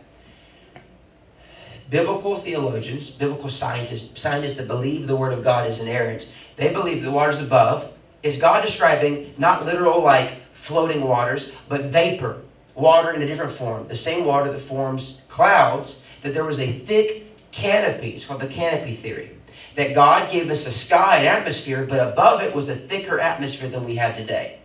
Biblical 1.91 2.37
theologians, 2.37 3.11
biblical 3.11 3.49
scientists, 3.49 4.21
scientists 4.21 4.57
that 4.57 4.69
believe 4.69 5.07
the 5.07 5.17
Word 5.17 5.33
of 5.33 5.43
God 5.43 5.67
is 5.67 5.81
inerrant, 5.81 6.35
they 6.57 6.73
believe 6.73 7.03
the 7.03 7.11
waters 7.11 7.41
above 7.41 7.93
is 8.23 8.37
God 8.37 8.63
describing 8.63 9.33
not 9.39 9.65
literal 9.65 10.03
like 10.03 10.35
floating 10.53 11.03
waters, 11.03 11.53
but 11.69 11.85
vapor, 11.85 12.43
water 12.75 13.13
in 13.13 13.23
a 13.23 13.27
different 13.27 13.53
form. 13.53 13.87
The 13.89 13.97
same 13.97 14.25
water 14.25 14.51
that 14.51 14.59
forms 14.59 15.25
clouds, 15.29 16.03
that 16.23 16.35
there 16.35 16.45
was 16.45 16.61
a 16.61 16.73
thick 16.73 17.25
canopy. 17.53 18.11
It's 18.11 18.25
called 18.25 18.41
the 18.41 18.49
canopy 18.49 18.95
theory. 18.95 19.31
That 19.77 19.95
God 19.95 20.31
gave 20.31 20.51
us 20.51 20.67
a 20.67 20.71
sky, 20.71 21.19
an 21.19 21.27
atmosphere, 21.27 21.87
but 21.89 22.01
above 22.01 22.43
it 22.43 22.53
was 22.53 22.69
a 22.69 22.75
thicker 22.75 23.21
atmosphere 23.21 23.69
than 23.69 23.85
we 23.85 23.95
have 23.97 24.17
today. 24.17 24.58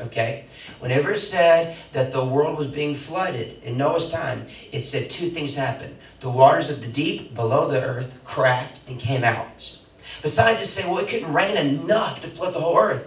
Okay? 0.00 0.44
Whenever 0.80 1.12
it 1.12 1.18
said 1.18 1.76
that 1.92 2.12
the 2.12 2.24
world 2.24 2.56
was 2.58 2.66
being 2.66 2.94
flooded 2.94 3.62
in 3.62 3.76
Noah's 3.76 4.08
time, 4.10 4.46
it 4.72 4.80
said 4.82 5.10
two 5.10 5.30
things 5.30 5.54
happened. 5.54 5.96
The 6.20 6.30
waters 6.30 6.70
of 6.70 6.80
the 6.80 6.88
deep 6.88 7.34
below 7.34 7.68
the 7.68 7.82
earth 7.82 8.22
cracked 8.24 8.80
and 8.88 8.98
came 8.98 9.24
out. 9.24 9.78
But 10.22 10.30
scientists 10.30 10.70
say, 10.70 10.88
well, 10.88 10.98
it 10.98 11.08
couldn't 11.08 11.32
rain 11.32 11.56
enough 11.56 12.20
to 12.22 12.28
flood 12.28 12.54
the 12.54 12.60
whole 12.60 12.78
earth. 12.78 13.06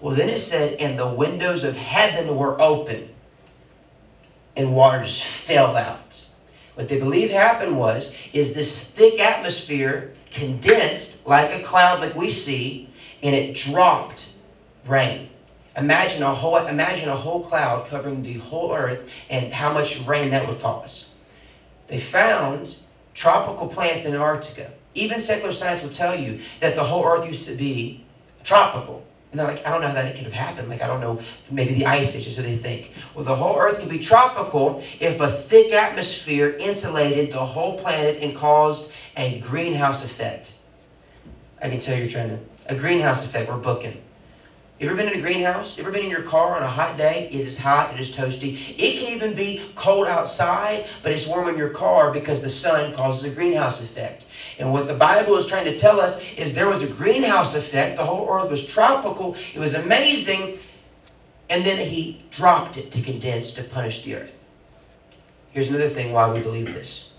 Well, 0.00 0.14
then 0.14 0.28
it 0.28 0.38
said, 0.38 0.74
and 0.80 0.98
the 0.98 1.08
windows 1.08 1.64
of 1.64 1.76
heaven 1.76 2.36
were 2.36 2.60
open. 2.60 3.08
and 4.56 4.74
water 4.74 5.02
just 5.02 5.24
fell 5.24 5.76
out. 5.76 6.28
What 6.74 6.88
they 6.88 6.98
believe 6.98 7.30
happened 7.30 7.78
was 7.78 8.14
is 8.32 8.54
this 8.54 8.84
thick 8.84 9.20
atmosphere 9.20 10.12
condensed 10.30 11.26
like 11.26 11.52
a 11.52 11.62
cloud 11.62 12.00
like 12.00 12.14
we 12.16 12.30
see 12.30 12.88
and 13.22 13.34
it 13.34 13.56
dropped 13.56 14.28
rain. 14.86 15.28
Imagine 15.76 16.22
a 16.22 16.32
whole 16.32 16.56
imagine 16.56 17.08
a 17.08 17.16
whole 17.16 17.42
cloud 17.42 17.86
covering 17.86 18.22
the 18.22 18.34
whole 18.34 18.72
earth 18.72 19.10
and 19.28 19.52
how 19.52 19.72
much 19.72 20.00
rain 20.06 20.30
that 20.30 20.46
would 20.46 20.60
cause. 20.60 21.10
They 21.88 21.98
found 21.98 22.76
tropical 23.14 23.66
plants 23.66 24.04
in 24.04 24.14
Antarctica. 24.14 24.70
Even 24.94 25.18
secular 25.18 25.52
science 25.52 25.82
will 25.82 25.90
tell 25.90 26.14
you 26.14 26.40
that 26.60 26.74
the 26.74 26.82
whole 26.82 27.04
earth 27.04 27.26
used 27.26 27.46
to 27.46 27.54
be 27.54 28.04
tropical. 28.44 29.04
And 29.32 29.40
they're 29.40 29.48
like, 29.48 29.66
I 29.66 29.70
don't 29.70 29.80
know 29.80 29.88
how 29.88 29.94
that 29.94 30.14
could 30.14 30.22
have 30.22 30.32
happened. 30.32 30.68
Like, 30.68 30.80
I 30.80 30.86
don't 30.86 31.00
know, 31.00 31.20
maybe 31.50 31.74
the 31.74 31.86
ice 31.86 32.14
age 32.14 32.28
is 32.28 32.36
what 32.36 32.46
they 32.46 32.56
think. 32.56 32.92
Well, 33.16 33.24
the 33.24 33.34
whole 33.34 33.58
earth 33.58 33.80
could 33.80 33.88
be 33.88 33.98
tropical 33.98 34.80
if 35.00 35.20
a 35.20 35.28
thick 35.28 35.72
atmosphere 35.72 36.50
insulated 36.60 37.32
the 37.32 37.44
whole 37.44 37.76
planet 37.76 38.22
and 38.22 38.36
caused 38.36 38.92
a 39.16 39.40
greenhouse 39.40 40.04
effect. 40.04 40.54
I 41.60 41.68
can 41.68 41.80
tell 41.80 41.98
you're 41.98 42.06
trying 42.06 42.28
to, 42.28 42.38
a 42.68 42.76
greenhouse 42.76 43.26
effect, 43.26 43.50
we're 43.50 43.56
booking. 43.56 44.00
Ever 44.80 44.96
been 44.96 45.08
in 45.08 45.18
a 45.18 45.22
greenhouse? 45.22 45.78
Ever 45.78 45.92
been 45.92 46.02
in 46.02 46.10
your 46.10 46.22
car 46.22 46.56
on 46.56 46.62
a 46.62 46.66
hot 46.66 46.98
day? 46.98 47.28
It 47.30 47.40
is 47.40 47.56
hot, 47.56 47.94
it 47.94 48.00
is 48.00 48.10
toasty. 48.10 48.54
It 48.76 48.98
can 48.98 49.14
even 49.14 49.32
be 49.32 49.62
cold 49.76 50.08
outside, 50.08 50.86
but 51.02 51.12
it's 51.12 51.28
warm 51.28 51.48
in 51.48 51.56
your 51.56 51.70
car 51.70 52.10
because 52.12 52.40
the 52.40 52.48
sun 52.48 52.92
causes 52.92 53.22
a 53.24 53.32
greenhouse 53.32 53.80
effect. 53.80 54.26
And 54.58 54.72
what 54.72 54.88
the 54.88 54.94
Bible 54.94 55.36
is 55.36 55.46
trying 55.46 55.64
to 55.66 55.76
tell 55.76 56.00
us 56.00 56.20
is 56.36 56.52
there 56.52 56.68
was 56.68 56.82
a 56.82 56.88
greenhouse 56.88 57.54
effect. 57.54 57.96
The 57.96 58.04
whole 58.04 58.28
earth 58.28 58.50
was 58.50 58.66
tropical, 58.66 59.36
it 59.54 59.60
was 59.60 59.74
amazing. 59.74 60.58
And 61.50 61.64
then 61.64 61.78
he 61.78 62.24
dropped 62.32 62.76
it 62.76 62.90
to 62.90 63.00
condense 63.00 63.52
to 63.52 63.62
punish 63.62 64.02
the 64.02 64.16
earth. 64.16 64.44
Here's 65.52 65.68
another 65.68 65.88
thing 65.88 66.12
why 66.12 66.32
we 66.32 66.40
believe 66.40 66.74
this. 66.74 67.10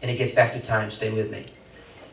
And 0.00 0.10
it 0.10 0.16
gets 0.16 0.30
back 0.30 0.50
to 0.52 0.60
time. 0.60 0.90
Stay 0.90 1.10
with 1.10 1.30
me. 1.30 1.44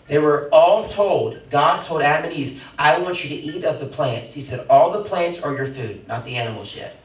They 0.08 0.20
were 0.20 0.48
all 0.52 0.88
told, 0.88 1.40
God 1.50 1.84
told 1.84 2.02
Adam 2.02 2.32
and 2.32 2.34
Eve, 2.34 2.64
I 2.80 2.98
want 3.00 3.24
you 3.24 3.30
to 3.30 3.36
eat 3.36 3.66
of 3.66 3.80
the 3.80 3.86
plants. 3.86 4.32
He 4.34 4.42
said, 4.42 4.66
All 4.70 4.92
the 4.92 5.04
plants 5.04 5.42
are 5.42 5.54
your 5.54 5.66
food, 5.66 6.08
not 6.08 6.24
the 6.24 6.36
animals 6.36 6.76
yet. 6.76 6.96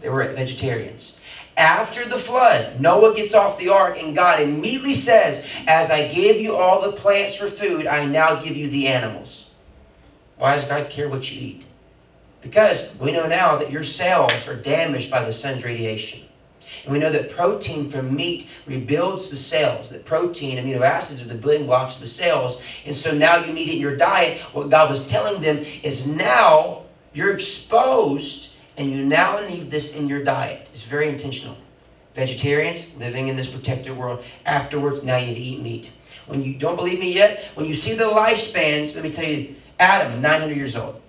They 0.00 0.08
were 0.08 0.28
vegetarians. 0.32 1.18
After 1.56 2.04
the 2.04 2.18
flood, 2.18 2.80
Noah 2.80 3.14
gets 3.14 3.34
off 3.34 3.58
the 3.58 3.70
ark, 3.70 4.00
and 4.00 4.14
God 4.14 4.40
immediately 4.40 4.94
says, 4.94 5.44
As 5.66 5.90
I 5.90 6.06
gave 6.06 6.40
you 6.40 6.54
all 6.54 6.82
the 6.82 6.92
plants 6.92 7.34
for 7.34 7.46
food, 7.46 7.86
I 7.86 8.04
now 8.04 8.36
give 8.40 8.56
you 8.56 8.68
the 8.68 8.88
animals. 8.88 9.50
Why 10.36 10.54
does 10.54 10.64
God 10.64 10.90
care 10.90 11.08
what 11.08 11.30
you 11.32 11.40
eat? 11.40 11.64
Because 12.42 12.94
we 13.00 13.10
know 13.10 13.26
now 13.26 13.56
that 13.56 13.72
your 13.72 13.82
cells 13.82 14.46
are 14.46 14.54
damaged 14.54 15.10
by 15.10 15.24
the 15.24 15.32
sun's 15.32 15.64
radiation. 15.64 16.25
And 16.84 16.92
we 16.92 16.98
know 16.98 17.10
that 17.10 17.30
protein 17.30 17.88
from 17.88 18.14
meat 18.14 18.46
rebuilds 18.66 19.28
the 19.28 19.36
cells, 19.36 19.90
that 19.90 20.04
protein, 20.04 20.58
amino 20.58 20.80
acids 20.80 21.20
are 21.22 21.26
the 21.26 21.34
building 21.34 21.66
blocks 21.66 21.94
of 21.94 22.00
the 22.00 22.06
cells. 22.06 22.62
And 22.84 22.94
so 22.94 23.12
now 23.12 23.36
you 23.44 23.52
need 23.52 23.68
it 23.68 23.74
in 23.74 23.80
your 23.80 23.96
diet. 23.96 24.40
What 24.52 24.70
God 24.70 24.90
was 24.90 25.06
telling 25.06 25.40
them 25.40 25.58
is 25.82 26.06
now 26.06 26.82
you're 27.12 27.32
exposed 27.32 28.54
and 28.76 28.90
you 28.90 29.04
now 29.04 29.40
need 29.48 29.70
this 29.70 29.94
in 29.94 30.08
your 30.08 30.22
diet. 30.22 30.68
It's 30.72 30.84
very 30.84 31.08
intentional. 31.08 31.56
Vegetarians 32.14 32.94
living 32.96 33.28
in 33.28 33.36
this 33.36 33.46
protected 33.46 33.96
world, 33.96 34.24
afterwards, 34.46 35.02
now 35.02 35.16
you 35.16 35.26
need 35.26 35.34
to 35.34 35.40
eat 35.40 35.62
meat. 35.62 35.90
When 36.26 36.42
you 36.42 36.58
don't 36.58 36.76
believe 36.76 36.98
me 36.98 37.12
yet, 37.12 37.44
when 37.54 37.66
you 37.66 37.74
see 37.74 37.94
the 37.94 38.04
lifespans, 38.04 38.94
let 38.94 39.04
me 39.04 39.10
tell 39.10 39.28
you 39.28 39.54
Adam, 39.78 40.20
900 40.20 40.56
years 40.56 40.76
old. 40.76 41.00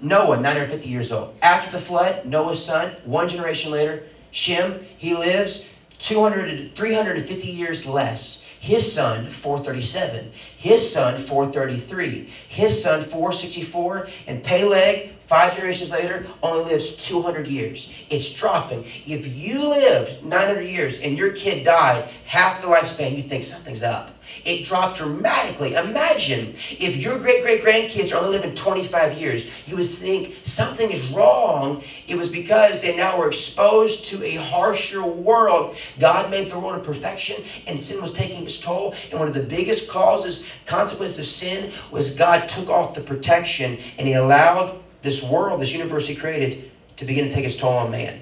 Noah, 0.00 0.36
950 0.36 0.88
years 0.88 1.10
old. 1.10 1.34
After 1.42 1.72
the 1.72 1.78
flood, 1.78 2.24
Noah's 2.24 2.64
son, 2.64 2.94
one 3.04 3.28
generation 3.28 3.72
later, 3.72 4.04
Shem, 4.30 4.80
he 4.96 5.14
lives 5.14 5.70
200, 5.98 6.74
350 6.74 7.48
years 7.48 7.86
less. 7.86 8.44
His 8.60 8.90
son, 8.92 9.28
437. 9.28 10.30
His 10.56 10.92
son, 10.92 11.18
433. 11.18 12.28
His 12.48 12.82
son, 12.82 13.00
464. 13.02 14.08
And 14.26 14.42
Peleg, 14.42 15.12
five 15.28 15.54
generations 15.54 15.90
later, 15.90 16.26
only 16.42 16.72
lives 16.72 16.96
200 16.96 17.46
years. 17.46 17.92
It's 18.08 18.32
dropping. 18.32 18.84
If 19.06 19.26
you 19.36 19.62
lived 19.62 20.24
900 20.24 20.62
years 20.62 21.00
and 21.00 21.18
your 21.18 21.32
kid 21.32 21.64
died 21.64 22.08
half 22.24 22.62
the 22.62 22.66
lifespan, 22.66 23.14
you 23.14 23.22
think 23.22 23.44
something's 23.44 23.82
up. 23.82 24.10
It 24.44 24.64
dropped 24.64 24.98
dramatically. 24.98 25.74
Imagine 25.74 26.54
if 26.70 26.96
your 26.96 27.18
great 27.18 27.42
great 27.42 27.62
grandkids 27.62 28.12
are 28.12 28.16
only 28.16 28.38
living 28.38 28.54
25 28.54 29.14
years, 29.14 29.50
you 29.66 29.76
would 29.76 29.86
think 29.86 30.38
something 30.44 30.90
is 30.90 31.08
wrong. 31.08 31.82
It 32.06 32.16
was 32.16 32.28
because 32.28 32.80
they 32.80 32.96
now 32.96 33.18
were 33.18 33.28
exposed 33.28 34.04
to 34.06 34.24
a 34.24 34.36
harsher 34.36 35.04
world. 35.04 35.76
God 35.98 36.30
made 36.30 36.50
the 36.50 36.58
world 36.58 36.76
of 36.76 36.84
perfection, 36.84 37.42
and 37.66 37.78
sin 37.78 38.00
was 38.00 38.12
taking 38.12 38.44
its 38.44 38.58
toll. 38.58 38.94
And 39.10 39.18
one 39.18 39.28
of 39.28 39.34
the 39.34 39.42
biggest 39.42 39.88
causes, 39.88 40.46
consequences 40.66 41.18
of 41.18 41.26
sin, 41.26 41.72
was 41.90 42.10
God 42.10 42.48
took 42.48 42.68
off 42.68 42.94
the 42.94 43.00
protection 43.00 43.78
and 43.98 44.06
He 44.06 44.14
allowed 44.14 44.80
this 45.02 45.22
world, 45.22 45.60
this 45.60 45.72
universe 45.72 46.06
He 46.06 46.14
created, 46.14 46.70
to 46.96 47.04
begin 47.04 47.28
to 47.28 47.30
take 47.30 47.44
its 47.44 47.56
toll 47.56 47.74
on 47.74 47.90
man 47.90 48.20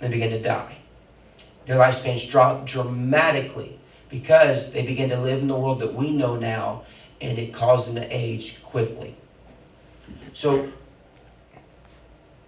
and 0.00 0.12
begin 0.12 0.30
to 0.30 0.40
die. 0.40 0.76
Their 1.66 1.76
lifespans 1.76 2.28
drop 2.30 2.66
dramatically 2.66 3.78
because 4.10 4.72
they 4.72 4.84
begin 4.84 5.08
to 5.10 5.18
live 5.18 5.40
in 5.40 5.48
the 5.48 5.56
world 5.56 5.80
that 5.80 5.94
we 5.94 6.10
know 6.10 6.36
now 6.36 6.82
and 7.20 7.38
it 7.38 7.52
caused 7.54 7.88
them 7.88 7.94
to 7.94 8.06
age 8.14 8.62
quickly. 8.62 9.16
So, 10.32 10.68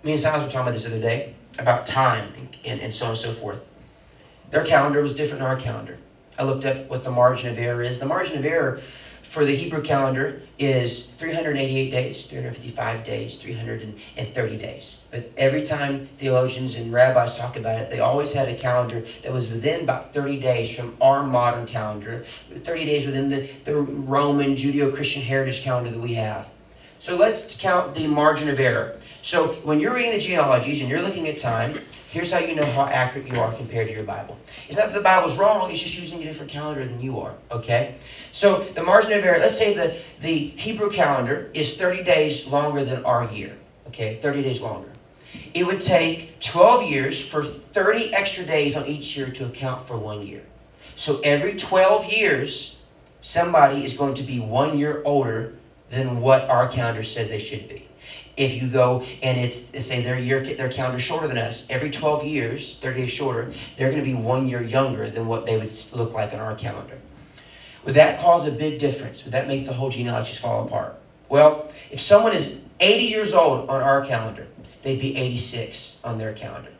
me 0.02 0.12
and 0.12 0.20
Silas 0.20 0.42
were 0.42 0.50
talking 0.50 0.60
about 0.60 0.72
this 0.72 0.84
the 0.84 0.90
other 0.90 1.00
day 1.00 1.34
about 1.58 1.86
time 1.86 2.32
and, 2.36 2.56
and, 2.64 2.80
and 2.80 2.92
so 2.92 3.06
on 3.06 3.10
and 3.12 3.18
so 3.18 3.32
forth. 3.32 3.60
Their 4.50 4.64
calendar 4.64 5.00
was 5.00 5.14
different 5.14 5.40
than 5.40 5.50
our 5.50 5.56
calendar. 5.56 5.98
I 6.38 6.44
looked 6.44 6.64
at 6.64 6.88
what 6.90 7.02
the 7.02 7.10
margin 7.10 7.50
of 7.50 7.58
error 7.58 7.82
is. 7.82 7.98
The 7.98 8.06
margin 8.06 8.38
of 8.38 8.44
error 8.44 8.80
for 9.28 9.44
the 9.44 9.54
Hebrew 9.54 9.82
calendar 9.82 10.40
is 10.58 11.10
388 11.16 11.90
days, 11.90 12.24
355 12.26 13.04
days, 13.04 13.36
330 13.36 14.56
days. 14.56 15.04
But 15.10 15.30
every 15.36 15.62
time 15.62 16.08
theologians 16.16 16.76
and 16.76 16.92
rabbis 16.92 17.36
talk 17.36 17.56
about 17.56 17.80
it, 17.80 17.90
they 17.90 18.00
always 18.00 18.32
had 18.32 18.48
a 18.48 18.54
calendar 18.54 19.04
that 19.22 19.32
was 19.32 19.48
within 19.48 19.82
about 19.82 20.12
30 20.12 20.38
days 20.40 20.74
from 20.74 20.96
our 21.00 21.22
modern 21.22 21.66
calendar, 21.66 22.24
30 22.54 22.84
days 22.84 23.04
within 23.04 23.28
the, 23.28 23.50
the 23.64 23.74
Roman 23.74 24.54
Judeo 24.54 24.94
Christian 24.94 25.22
heritage 25.22 25.62
calendar 25.62 25.90
that 25.90 26.00
we 26.00 26.14
have. 26.14 26.48
So 26.98 27.14
let's 27.16 27.54
count 27.58 27.94
the 27.94 28.06
margin 28.06 28.48
of 28.48 28.58
error. 28.58 28.98
So 29.26 29.54
when 29.64 29.80
you're 29.80 29.92
reading 29.92 30.12
the 30.12 30.20
genealogies 30.20 30.80
and 30.82 30.88
you're 30.88 31.02
looking 31.02 31.26
at 31.26 31.36
time, 31.36 31.80
here's 32.10 32.30
how 32.30 32.38
you 32.38 32.54
know 32.54 32.64
how 32.64 32.84
accurate 32.84 33.26
you 33.26 33.40
are 33.40 33.52
compared 33.54 33.88
to 33.88 33.92
your 33.92 34.04
Bible. 34.04 34.38
It's 34.68 34.78
not 34.78 34.86
that 34.86 34.94
the 34.94 35.00
Bible's 35.00 35.36
wrong, 35.36 35.68
it's 35.68 35.80
just 35.80 35.98
using 35.98 36.22
a 36.22 36.22
different 36.22 36.48
calendar 36.48 36.86
than 36.86 37.00
you 37.00 37.18
are, 37.18 37.34
okay? 37.50 37.96
So 38.30 38.60
the 38.76 38.84
margin 38.84 39.14
of 39.14 39.24
error, 39.24 39.40
let's 39.40 39.58
say 39.58 39.74
the, 39.74 39.96
the 40.20 40.50
Hebrew 40.50 40.92
calendar 40.92 41.50
is 41.54 41.76
30 41.76 42.04
days 42.04 42.46
longer 42.46 42.84
than 42.84 43.04
our 43.04 43.28
year, 43.32 43.56
okay? 43.88 44.20
30 44.22 44.42
days 44.44 44.60
longer. 44.60 44.90
It 45.54 45.66
would 45.66 45.80
take 45.80 46.38
12 46.38 46.84
years 46.84 47.20
for 47.20 47.42
30 47.42 48.14
extra 48.14 48.44
days 48.44 48.76
on 48.76 48.86
each 48.86 49.16
year 49.16 49.28
to 49.30 49.46
account 49.46 49.88
for 49.88 49.98
one 49.98 50.24
year. 50.24 50.44
So 50.94 51.18
every 51.24 51.56
12 51.56 52.04
years, 52.12 52.76
somebody 53.22 53.84
is 53.84 53.92
going 53.92 54.14
to 54.14 54.22
be 54.22 54.38
one 54.38 54.78
year 54.78 55.02
older 55.04 55.54
than 55.90 56.20
what 56.20 56.48
our 56.48 56.68
calendar 56.68 57.02
says 57.02 57.28
they 57.28 57.38
should 57.38 57.68
be. 57.68 57.86
If 58.36 58.60
you 58.60 58.68
go 58.68 59.02
and 59.22 59.38
it's 59.38 59.84
say 59.84 60.02
their 60.02 60.18
year 60.18 60.42
their 60.42 60.68
calendar 60.70 60.98
shorter 60.98 61.26
than 61.26 61.38
us, 61.38 61.66
every 61.70 61.90
12 61.90 62.24
years, 62.24 62.78
30 62.80 63.00
days 63.00 63.10
shorter, 63.10 63.52
they're 63.76 63.90
going 63.90 64.02
to 64.02 64.08
be 64.08 64.14
one 64.14 64.46
year 64.48 64.62
younger 64.62 65.08
than 65.08 65.26
what 65.26 65.46
they 65.46 65.56
would 65.56 65.72
look 65.92 66.12
like 66.12 66.34
on 66.34 66.40
our 66.40 66.54
calendar. 66.54 66.98
Would 67.84 67.94
that 67.94 68.18
cause 68.18 68.46
a 68.46 68.50
big 68.50 68.78
difference? 68.78 69.24
Would 69.24 69.32
that 69.32 69.46
make 69.46 69.64
the 69.64 69.72
whole 69.72 69.90
genealogies 69.90 70.38
fall 70.38 70.66
apart? 70.66 70.98
Well, 71.28 71.70
if 71.90 72.00
someone 72.00 72.34
is 72.34 72.64
80 72.80 73.04
years 73.04 73.32
old 73.32 73.70
on 73.70 73.80
our 73.80 74.04
calendar, 74.04 74.46
they'd 74.82 75.00
be 75.00 75.16
86 75.16 75.98
on 76.04 76.18
their 76.18 76.32
calendar. 76.34 76.70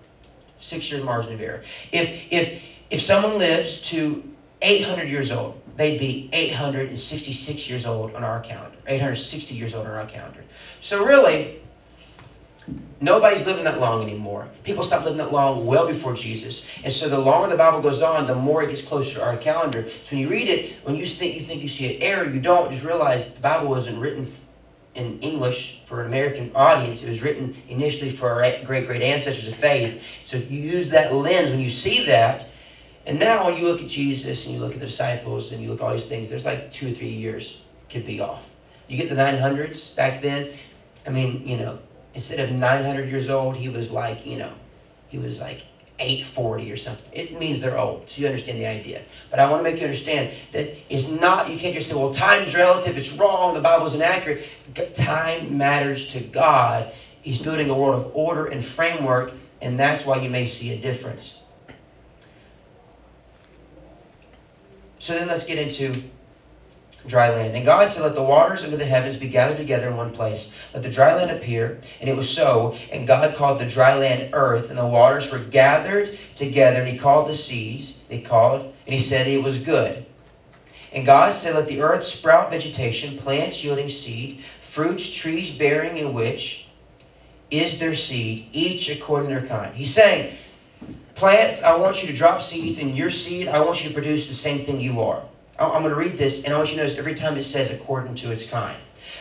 Six 0.59 0.91
year 0.91 1.03
margin 1.03 1.35
of 1.35 1.41
error. 1.41 1.63
If 1.93 2.33
if 2.33 2.63
if 2.91 3.01
someone 3.01 3.39
lives 3.39 3.81
to 3.91 4.23
800 4.63 5.09
years 5.09 5.31
old, 5.31 5.61
they'd 5.77 5.99
be 5.99 6.29
866 6.33 7.69
years 7.69 7.85
old 7.85 8.15
on 8.15 8.25
our 8.25 8.41
calendar, 8.41 8.77
860 8.87 9.55
years 9.55 9.75
old 9.75 9.87
on 9.87 9.93
our 9.93 10.07
calendar. 10.07 10.43
So 10.81 11.05
really, 11.05 11.61
nobody's 13.01 13.45
living 13.47 13.65
that 13.65 13.79
long 13.79 14.03
anymore. 14.03 14.49
People 14.65 14.83
stopped 14.83 15.05
living 15.05 15.19
that 15.19 15.33
long 15.33 15.67
well 15.67 15.87
before 15.87 16.15
Jesus. 16.15 16.67
And 16.83 16.93
so 16.93 17.09
the 17.09 17.19
longer 17.19 17.51
the 17.51 17.57
Bible 17.57 17.81
goes 17.81 18.03
on, 18.03 18.27
the 18.27 18.35
more 18.35 18.63
it 18.63 18.69
gets 18.69 18.83
closer 18.83 19.17
to 19.17 19.25
our 19.25 19.37
calendar. 19.37 19.87
So 19.87 20.13
when 20.13 20.21
you 20.21 20.29
read 20.29 20.49
it, 20.49 20.77
when 20.85 20.97
you 20.97 21.07
think 21.07 21.39
you 21.39 21.45
think 21.45 21.63
you 21.63 21.69
see 21.69 21.97
an 21.97 22.03
error, 22.03 22.29
you 22.29 22.41
don't. 22.41 22.71
Just 22.71 22.85
realize 22.85 23.33
the 23.33 23.41
Bible 23.41 23.69
wasn't 23.69 23.99
written 23.99 24.27
in 24.95 25.19
English 25.21 25.81
for 25.85 26.01
an 26.01 26.07
American 26.07 26.51
audience. 26.55 27.03
It 27.03 27.09
was 27.09 27.23
written 27.23 27.55
initially 27.69 28.11
for 28.11 28.31
our 28.31 28.65
great 28.65 28.87
great 28.87 29.03
ancestors 29.03 29.47
of 29.47 29.55
faith. 29.55 30.03
So 30.25 30.39
you 30.39 30.59
use 30.59 30.89
that 30.89 31.13
lens 31.13 31.51
when 31.51 31.61
you 31.61 31.71
see 31.71 32.07
that 32.07 32.47
and 33.07 33.19
now 33.19 33.47
when 33.47 33.57
you 33.57 33.65
look 33.69 33.81
at 33.81 33.89
Jesus 33.89 34.45
and 34.45 34.55
you 34.55 34.61
look 34.61 34.75
at 34.75 34.81
the 34.81 34.87
disciples 34.87 35.53
and 35.53 35.63
you 35.63 35.71
look 35.71 35.81
at 35.81 35.85
all 35.85 35.93
these 35.93 36.07
things, 36.07 36.29
there's 36.29 36.45
like 36.45 36.73
two 36.73 36.91
or 36.91 36.95
three 36.95 37.09
years 37.09 37.63
could 37.89 38.05
be 38.05 38.21
off. 38.21 38.53
You 38.89 38.97
get 38.97 39.09
the 39.09 39.15
900s 39.15 39.95
back 39.95 40.21
then. 40.21 40.51
I 41.07 41.11
mean, 41.11 41.47
you 41.47 41.57
know, 41.57 41.79
instead 42.15 42.41
of 42.41 42.51
900 42.51 43.09
years 43.09 43.31
old, 43.31 43.57
he 43.57 43.69
was 43.69 43.91
like, 43.91 44.27
you 44.27 44.39
know, 44.39 44.53
he 45.07 45.19
was 45.19 45.41
like 45.41 45.63
840 45.99 46.73
or 46.73 46.77
something. 46.77 47.09
It 47.13 47.39
means 47.39 47.61
they're 47.61 47.79
old, 47.79 48.11
so 48.11 48.21
you 48.21 48.27
understand 48.27 48.59
the 48.59 48.67
idea. 48.67 49.03
But 49.31 49.39
I 49.39 49.49
want 49.49 49.61
to 49.61 49.71
make 49.71 49.81
you 49.81 49.87
understand 49.87 50.33
that 50.53 50.77
it's 50.93 51.09
not, 51.09 51.49
you 51.49 51.59
can't 51.59 51.75
just 51.75 51.89
say, 51.89 51.95
well, 51.95 52.13
time's 52.13 52.55
relative, 52.55 52.99
it's 52.99 53.13
wrong, 53.13 53.55
the 53.55 53.61
Bible's 53.61 53.95
inaccurate. 53.95 54.49
Time 54.95 55.57
matters 55.57 56.07
to 56.09 56.21
God. 56.21 56.93
He's 57.23 57.39
building 57.39 57.71
a 57.71 57.75
world 57.75 57.95
of 57.95 58.15
order 58.15 58.47
and 58.47 58.65
framework, 58.65 59.33
and 59.63 59.79
that's 59.79 60.05
why 60.05 60.21
you 60.21 60.29
may 60.29 60.47
see 60.47 60.73
a 60.73 60.79
difference. 60.79 61.41
So 64.99 65.15
then 65.15 65.29
let's 65.29 65.45
get 65.45 65.59
into 65.59 66.03
dry 67.07 67.31
land. 67.31 67.55
And 67.55 67.65
God 67.65 67.89
said, 67.89 68.03
Let 68.03 68.15
the 68.15 68.23
waters 68.23 68.65
under 68.65 68.77
the 68.77 68.85
heavens 68.85 69.17
be 69.17 69.29
gathered 69.29 69.59
together 69.59 69.89
in 69.89 69.97
one 69.97 70.13
place. 70.13 70.55
Let 70.75 70.83
the 70.83 70.91
dry 70.91 71.15
land 71.15 71.31
appear. 71.31 71.81
And 72.01 72.09
it 72.09 72.17
was 72.17 72.29
so. 72.29 72.77
And 72.93 73.07
God 73.07 73.35
called 73.35 73.59
the 73.59 73.67
dry 73.67 73.95
land 73.95 74.31
earth, 74.33 74.71
and 74.71 74.79
the 74.79 74.87
waters 74.87 75.31
were 75.31 75.39
gathered 75.39 76.19
together. 76.35 76.81
And 76.81 76.89
he 76.89 76.99
called 76.99 77.29
the 77.29 77.35
seas. 77.35 78.03
They 78.09 78.21
called, 78.21 78.63
and 78.63 78.95
he 78.95 79.01
said 79.01 79.27
it 79.27 79.43
was 79.43 79.59
good. 79.59 80.05
And 80.93 81.05
God 81.05 81.33
said, 81.33 81.55
Let 81.55 81.67
the 81.67 81.83
earth 81.83 82.05
sprout 82.05 82.51
vegetation, 82.51 83.19
plants 83.19 83.63
yielding 83.63 83.89
seed, 83.89 84.43
fruits, 84.61 85.09
trees 85.09 85.51
bearing 85.51 85.97
in 85.99 86.15
which 86.15 86.67
is 87.51 87.79
their 87.79 87.95
seed, 87.95 88.49
each 88.53 88.89
according 88.89 89.29
to 89.29 89.39
their 89.39 89.49
kind. 89.49 89.75
He's 89.75 89.95
saying, 89.95 90.37
Plants, 91.17 91.63
I 91.63 91.75
want 91.75 92.03
you 92.03 92.09
to 92.09 92.15
drop 92.15 92.43
seeds, 92.43 92.79
and 92.79 92.95
your 92.95 93.09
seed, 93.09 93.49
I 93.49 93.59
want 93.61 93.83
you 93.83 93.89
to 93.89 93.95
produce 93.95 94.27
the 94.27 94.35
same 94.35 94.67
thing 94.67 94.79
you 94.79 95.01
are. 95.01 95.23
I'm 95.59 95.81
going 95.81 95.89
to 95.89 95.95
read 95.95 96.19
this, 96.19 96.45
and 96.45 96.53
I 96.53 96.59
want 96.59 96.69
you 96.69 96.77
to 96.77 96.83
notice 96.83 96.99
every 96.99 97.15
time 97.15 97.39
it 97.39 97.43
says 97.43 97.71
according 97.71 98.17
to 98.17 98.31
its 98.31 98.45
kind. 98.45 98.77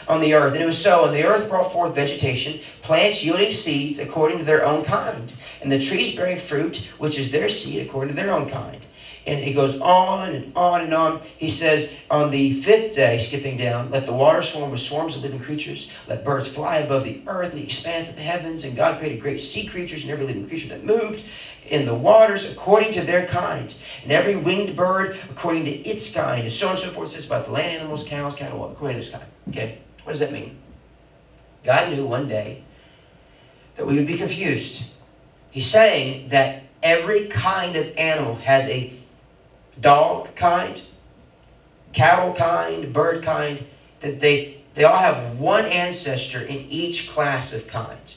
On 0.09 0.19
the 0.19 0.33
earth, 0.33 0.51
and 0.51 0.61
it 0.61 0.65
was 0.65 0.77
so, 0.77 1.05
and 1.05 1.15
the 1.15 1.23
earth 1.23 1.47
brought 1.47 1.71
forth 1.71 1.95
vegetation, 1.95 2.59
plants 2.81 3.23
yielding 3.23 3.49
seeds 3.49 3.99
according 3.99 4.39
to 4.39 4.43
their 4.43 4.65
own 4.65 4.83
kind, 4.83 5.33
and 5.61 5.71
the 5.71 5.79
trees 5.79 6.13
bearing 6.17 6.35
fruit, 6.35 6.91
which 6.97 7.17
is 7.17 7.31
their 7.31 7.47
seed 7.47 7.87
according 7.87 8.13
to 8.13 8.21
their 8.21 8.33
own 8.33 8.49
kind. 8.49 8.85
And 9.27 9.39
it 9.39 9.53
goes 9.53 9.79
on 9.81 10.33
and 10.33 10.51
on 10.55 10.81
and 10.81 10.93
on. 10.93 11.21
He 11.37 11.49
says, 11.49 11.95
on 12.11 12.29
the 12.29 12.53
fifth 12.61 12.95
day, 12.95 13.17
skipping 13.17 13.57
down, 13.57 13.89
let 13.89 14.05
the 14.05 14.13
water 14.13 14.43
swarm 14.43 14.69
with 14.69 14.79
swarms 14.79 15.15
of 15.15 15.23
living 15.23 15.39
creatures. 15.39 15.91
Let 16.07 16.23
birds 16.23 16.47
fly 16.47 16.77
above 16.77 17.03
the 17.03 17.21
earth 17.25 17.49
and 17.49 17.59
the 17.59 17.63
expanse 17.63 18.07
of 18.07 18.15
the 18.15 18.21
heavens. 18.21 18.63
And 18.63 18.75
God 18.75 18.99
created 18.99 19.19
great 19.21 19.39
sea 19.41 19.65
creatures 19.65 20.03
and 20.03 20.11
every 20.11 20.25
living 20.25 20.47
creature 20.47 20.69
that 20.69 20.83
moved 20.83 21.23
in 21.69 21.85
the 21.85 21.93
waters 21.93 22.51
according 22.51 22.91
to 22.91 23.01
their 23.01 23.25
kind, 23.25 23.75
and 24.03 24.11
every 24.11 24.35
winged 24.35 24.75
bird 24.75 25.17
according 25.29 25.65
to 25.65 25.71
its 25.71 26.13
kind, 26.13 26.43
and 26.43 26.51
so 26.51 26.67
on 26.67 26.73
and 26.73 26.81
so 26.81 26.91
forth. 26.91 27.09
says 27.09 27.25
about 27.25 27.45
the 27.45 27.51
land 27.51 27.79
animals, 27.79 28.03
cows, 28.03 28.35
cattle, 28.35 28.69
according 28.71 28.97
to 28.97 29.01
this 29.01 29.11
kind. 29.11 29.25
Okay, 29.49 29.79
what 30.03 30.11
does 30.13 30.19
that 30.19 30.31
mean? 30.31 30.57
God 31.63 31.91
knew 31.91 32.05
one 32.05 32.27
day 32.27 32.63
that 33.75 33.85
we 33.85 33.95
would 33.95 34.07
be 34.07 34.17
confused. 34.17 34.91
He's 35.49 35.65
saying 35.65 36.27
that 36.29 36.63
every 36.83 37.27
kind 37.27 37.75
of 37.75 37.91
animal 37.97 38.35
has 38.35 38.67
a 38.67 38.93
dog 39.79 40.35
kind, 40.35 40.81
cattle 41.93 42.33
kind, 42.33 42.91
bird 42.93 43.23
kind, 43.23 43.63
that 43.99 44.19
they, 44.19 44.63
they 44.73 44.83
all 44.83 44.97
have 44.97 45.37
one 45.39 45.65
ancestor 45.65 46.41
in 46.41 46.59
each 46.69 47.09
class 47.09 47.53
of 47.53 47.67
kind. 47.67 48.15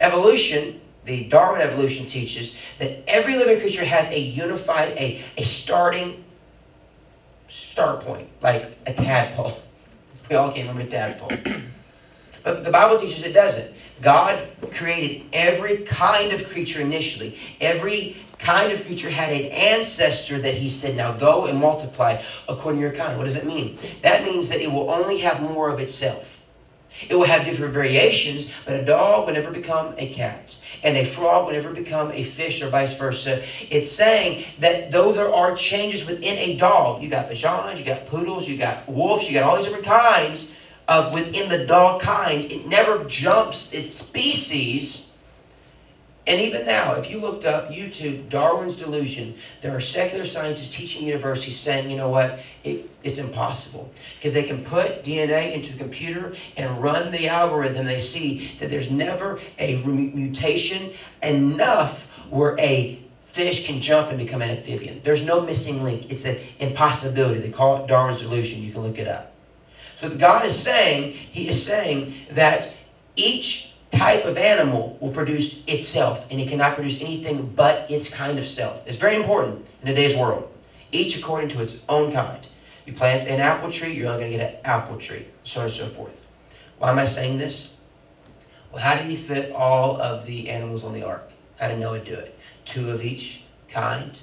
Evolution 0.00 0.80
the 1.08 1.24
Darwin 1.24 1.62
evolution 1.62 2.04
teaches 2.04 2.60
that 2.78 3.02
every 3.08 3.36
living 3.36 3.58
creature 3.58 3.84
has 3.84 4.08
a 4.10 4.20
unified, 4.20 4.90
a, 4.90 5.24
a 5.38 5.42
starting 5.42 6.22
start 7.48 8.00
point, 8.00 8.28
like 8.42 8.76
a 8.86 8.92
tadpole. 8.92 9.58
We 10.28 10.36
all 10.36 10.52
came 10.52 10.66
from 10.66 10.78
a 10.78 10.86
tadpole. 10.86 11.30
But 12.48 12.64
the 12.64 12.70
Bible 12.70 12.98
teaches 12.98 13.24
it 13.24 13.34
doesn't. 13.34 13.74
God 14.00 14.48
created 14.72 15.26
every 15.34 15.78
kind 15.78 16.32
of 16.32 16.48
creature 16.48 16.80
initially. 16.80 17.36
Every 17.60 18.16
kind 18.38 18.72
of 18.72 18.82
creature 18.86 19.10
had 19.10 19.30
an 19.30 19.52
ancestor 19.52 20.38
that 20.38 20.54
he 20.54 20.70
said, 20.70 20.96
now 20.96 21.12
go 21.12 21.44
and 21.44 21.58
multiply 21.58 22.22
according 22.48 22.80
to 22.80 22.86
your 22.86 22.96
kind. 22.96 23.18
What 23.18 23.24
does 23.24 23.34
that 23.34 23.44
mean? 23.44 23.76
That 24.00 24.24
means 24.24 24.48
that 24.48 24.62
it 24.62 24.72
will 24.72 24.90
only 24.90 25.18
have 25.18 25.42
more 25.42 25.68
of 25.68 25.78
itself. 25.78 26.40
It 27.06 27.14
will 27.14 27.26
have 27.26 27.44
different 27.44 27.74
variations, 27.74 28.50
but 28.64 28.80
a 28.80 28.84
dog 28.84 29.26
will 29.26 29.34
never 29.34 29.50
become 29.50 29.94
a 29.98 30.08
cat, 30.08 30.56
and 30.82 30.96
a 30.96 31.04
frog 31.04 31.44
will 31.44 31.52
never 31.52 31.70
become 31.70 32.10
a 32.12 32.24
fish, 32.24 32.62
or 32.62 32.70
vice 32.70 32.96
versa. 32.96 33.42
It's 33.70 33.92
saying 33.92 34.46
that 34.58 34.90
though 34.90 35.12
there 35.12 35.32
are 35.32 35.54
changes 35.54 36.06
within 36.06 36.38
a 36.38 36.56
dog, 36.56 37.02
you 37.02 37.08
got 37.08 37.28
Bichons, 37.28 37.78
you 37.78 37.84
got 37.84 38.06
poodles, 38.06 38.48
you 38.48 38.56
got 38.56 38.88
wolves, 38.88 39.28
you 39.28 39.34
got 39.34 39.44
all 39.44 39.56
these 39.56 39.66
different 39.66 39.84
kinds 39.84 40.54
of 40.88 41.12
within 41.12 41.48
the 41.48 41.66
dog 41.66 42.00
kind, 42.00 42.44
it 42.46 42.66
never 42.66 43.04
jumps 43.04 43.72
its 43.72 43.92
species 43.92 45.08
and 46.28 46.42
even 46.42 46.66
now, 46.66 46.92
if 46.92 47.10
you 47.10 47.18
looked 47.20 47.46
up 47.46 47.70
YouTube, 47.70 48.28
Darwin's 48.28 48.76
Delusion, 48.76 49.34
there 49.62 49.74
are 49.74 49.80
secular 49.80 50.26
scientists 50.26 50.68
teaching 50.68 51.06
universities 51.06 51.58
saying, 51.58 51.88
you 51.88 51.96
know 51.96 52.10
what, 52.10 52.40
it, 52.64 52.90
it's 53.02 53.16
impossible. 53.16 53.90
Because 54.16 54.34
they 54.34 54.42
can 54.42 54.62
put 54.62 55.02
DNA 55.02 55.54
into 55.54 55.72
the 55.72 55.78
computer 55.78 56.34
and 56.58 56.82
run 56.82 57.10
the 57.12 57.28
algorithm. 57.28 57.86
They 57.86 57.98
see 57.98 58.52
that 58.60 58.68
there's 58.68 58.90
never 58.90 59.40
a 59.58 59.82
mutation 59.82 60.92
enough 61.22 62.04
where 62.28 62.60
a 62.60 63.02
fish 63.24 63.66
can 63.66 63.80
jump 63.80 64.10
and 64.10 64.18
become 64.18 64.42
an 64.42 64.50
amphibian. 64.50 65.00
There's 65.02 65.22
no 65.22 65.40
missing 65.40 65.82
link. 65.82 66.12
It's 66.12 66.26
an 66.26 66.36
impossibility. 66.58 67.40
They 67.40 67.48
call 67.48 67.82
it 67.82 67.88
Darwin's 67.88 68.20
Delusion. 68.20 68.62
You 68.62 68.70
can 68.70 68.82
look 68.82 68.98
it 68.98 69.08
up. 69.08 69.32
So 69.98 70.08
God 70.08 70.44
is 70.44 70.56
saying, 70.56 71.12
He 71.12 71.48
is 71.48 71.60
saying 71.60 72.14
that 72.30 72.72
each 73.16 73.74
type 73.90 74.24
of 74.26 74.36
animal 74.36 74.96
will 75.00 75.10
produce 75.10 75.64
itself, 75.66 76.24
and 76.30 76.40
it 76.40 76.48
cannot 76.48 76.76
produce 76.76 77.00
anything 77.00 77.52
but 77.56 77.90
its 77.90 78.08
kind 78.08 78.38
of 78.38 78.46
self. 78.46 78.86
It's 78.86 78.96
very 78.96 79.16
important 79.16 79.68
in 79.82 79.88
today's 79.88 80.14
world, 80.14 80.54
each 80.92 81.18
according 81.18 81.48
to 81.48 81.62
its 81.62 81.82
own 81.88 82.12
kind. 82.12 82.46
You 82.86 82.92
plant 82.92 83.26
an 83.26 83.40
apple 83.40 83.72
tree, 83.72 83.92
you're 83.92 84.06
only 84.06 84.20
going 84.20 84.30
to 84.30 84.38
get 84.38 84.54
an 84.54 84.60
apple 84.64 84.98
tree, 84.98 85.26
so 85.42 85.60
on 85.60 85.66
and 85.66 85.74
so 85.74 85.86
forth. 85.86 86.24
Why 86.78 86.90
am 86.90 86.98
I 87.00 87.04
saying 87.04 87.38
this? 87.38 87.74
Well, 88.70 88.80
how 88.80 88.94
did 88.94 89.06
he 89.06 89.16
fit 89.16 89.50
all 89.50 90.00
of 90.00 90.24
the 90.26 90.48
animals 90.48 90.84
on 90.84 90.92
the 90.92 91.02
ark? 91.02 91.28
How 91.58 91.66
did 91.66 91.80
Noah 91.80 91.98
do 91.98 92.14
it? 92.14 92.38
Two 92.64 92.92
of 92.92 93.02
each 93.02 93.42
kind, 93.68 94.16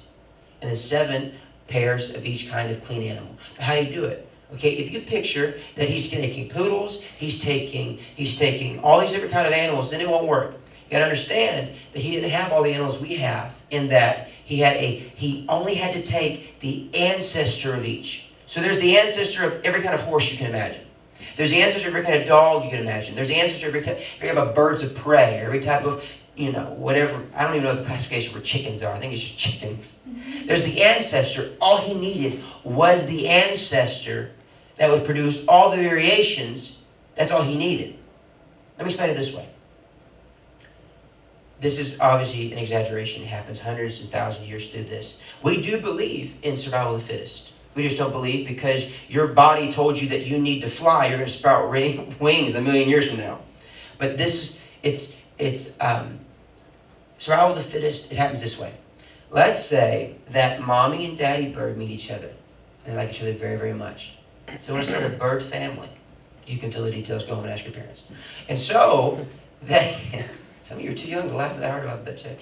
and 0.62 0.70
then 0.70 0.76
seven 0.76 1.34
pairs 1.68 2.14
of 2.14 2.24
each 2.24 2.50
kind 2.50 2.70
of 2.70 2.82
clean 2.82 3.02
animal. 3.02 3.36
But 3.56 3.64
how 3.64 3.74
do 3.74 3.84
you 3.84 3.92
do 3.92 4.04
it? 4.04 4.25
Okay, 4.54 4.74
if 4.74 4.92
you 4.92 5.00
picture 5.00 5.58
that 5.74 5.88
he's 5.88 6.08
taking 6.08 6.48
poodles, 6.48 7.02
he's 7.02 7.38
taking 7.40 7.98
he's 8.14 8.36
taking 8.36 8.78
all 8.80 9.00
these 9.00 9.12
different 9.12 9.32
kind 9.32 9.46
of 9.46 9.52
animals, 9.52 9.90
then 9.90 10.00
it 10.00 10.08
won't 10.08 10.26
work. 10.26 10.52
You 10.52 10.92
gotta 10.92 11.04
understand 11.04 11.72
that 11.92 11.98
he 11.98 12.12
didn't 12.12 12.30
have 12.30 12.52
all 12.52 12.62
the 12.62 12.72
animals 12.72 13.00
we 13.00 13.16
have, 13.16 13.52
in 13.70 13.88
that 13.88 14.28
he 14.28 14.58
had 14.58 14.76
a 14.76 14.98
he 14.98 15.44
only 15.48 15.74
had 15.74 15.92
to 15.94 16.02
take 16.02 16.60
the 16.60 16.88
ancestor 16.94 17.74
of 17.74 17.84
each. 17.84 18.28
So 18.46 18.60
there's 18.60 18.78
the 18.78 18.96
ancestor 18.96 19.44
of 19.44 19.64
every 19.64 19.82
kind 19.82 19.94
of 19.94 20.00
horse 20.00 20.30
you 20.30 20.38
can 20.38 20.46
imagine. 20.46 20.82
There's 21.34 21.50
the 21.50 21.60
ancestor 21.60 21.88
of 21.88 21.96
every 21.96 22.06
kind 22.06 22.20
of 22.20 22.26
dog 22.26 22.64
you 22.64 22.70
can 22.70 22.80
imagine. 22.80 23.16
There's 23.16 23.28
the 23.28 23.34
ancestor 23.34 23.68
of 23.68 23.74
every, 23.74 23.90
every 23.90 24.28
type 24.28 24.36
of 24.36 24.54
birds 24.54 24.82
of 24.82 24.94
prey, 24.94 25.40
every 25.40 25.60
type 25.60 25.84
of 25.84 26.04
you 26.36 26.52
know, 26.52 26.64
whatever. 26.76 27.20
I 27.34 27.44
don't 27.44 27.52
even 27.52 27.64
know 27.64 27.70
what 27.70 27.78
the 27.78 27.86
classification 27.86 28.32
for 28.32 28.40
chickens 28.40 28.82
are. 28.82 28.94
I 28.94 28.98
think 28.98 29.14
it's 29.14 29.22
just 29.22 29.38
chickens. 29.38 30.00
Mm-hmm. 30.06 30.46
There's 30.46 30.62
the 30.62 30.82
ancestor. 30.82 31.52
All 31.60 31.78
he 31.78 31.94
needed 31.94 32.42
was 32.62 33.06
the 33.06 33.26
ancestor 33.26 34.30
that 34.76 34.90
would 34.90 35.04
produce 35.04 35.44
all 35.46 35.70
the 35.70 35.76
variations. 35.76 36.82
That's 37.14 37.30
all 37.30 37.42
he 37.42 37.56
needed. 37.56 37.96
Let 38.76 38.84
me 38.84 38.88
explain 38.88 39.10
it 39.10 39.14
this 39.14 39.34
way. 39.34 39.48
This 41.60 41.78
is 41.78 41.98
obviously 42.00 42.52
an 42.52 42.58
exaggeration. 42.58 43.22
It 43.22 43.28
happens 43.28 43.58
hundreds 43.58 44.02
and 44.02 44.10
thousands 44.10 44.44
of 44.44 44.50
years 44.50 44.68
through 44.68 44.84
this. 44.84 45.22
We 45.42 45.62
do 45.62 45.80
believe 45.80 46.36
in 46.42 46.56
survival 46.56 46.94
of 46.94 47.00
the 47.00 47.06
fittest. 47.06 47.52
We 47.74 47.82
just 47.82 47.96
don't 47.96 48.12
believe 48.12 48.46
because 48.46 48.92
your 49.08 49.28
body 49.28 49.70
told 49.70 49.98
you 49.98 50.08
that 50.08 50.26
you 50.26 50.38
need 50.38 50.60
to 50.60 50.68
fly. 50.68 51.06
You're 51.06 51.18
going 51.18 51.30
to 51.30 51.32
sprout 51.32 51.70
wings 52.20 52.54
a 52.54 52.60
million 52.60 52.88
years 52.88 53.08
from 53.08 53.18
now. 53.18 53.40
But 53.98 54.18
this, 54.18 54.58
it's, 54.82 55.16
it's 55.38 55.72
um, 55.80 56.18
survival 57.18 57.56
of 57.56 57.56
the 57.56 57.62
fittest. 57.62 58.12
It 58.12 58.18
happens 58.18 58.42
this 58.42 58.58
way. 58.58 58.74
Let's 59.30 59.64
say 59.64 60.16
that 60.30 60.60
mommy 60.60 61.06
and 61.06 61.18
daddy 61.18 61.50
bird 61.50 61.76
meet 61.76 61.90
each 61.90 62.10
other. 62.10 62.30
They 62.84 62.94
like 62.94 63.10
each 63.10 63.22
other 63.22 63.32
very, 63.32 63.56
very 63.56 63.72
much. 63.72 64.15
So 64.60 64.80
still 64.82 65.04
a 65.04 65.08
bird 65.08 65.42
family. 65.42 65.88
You 66.46 66.58
can 66.58 66.70
fill 66.70 66.84
the 66.84 66.90
details. 66.90 67.24
Go 67.24 67.34
home 67.34 67.44
and 67.44 67.52
ask 67.52 67.64
your 67.64 67.74
parents. 67.74 68.08
And 68.48 68.58
so 68.58 69.26
they, 69.62 70.24
some 70.62 70.78
of 70.78 70.84
you 70.84 70.90
are 70.90 70.94
too 70.94 71.08
young 71.08 71.28
to 71.28 71.34
laugh 71.34 71.56
that 71.58 71.70
hard 71.70 71.84
about 71.84 72.04
that 72.04 72.18
chick. 72.18 72.40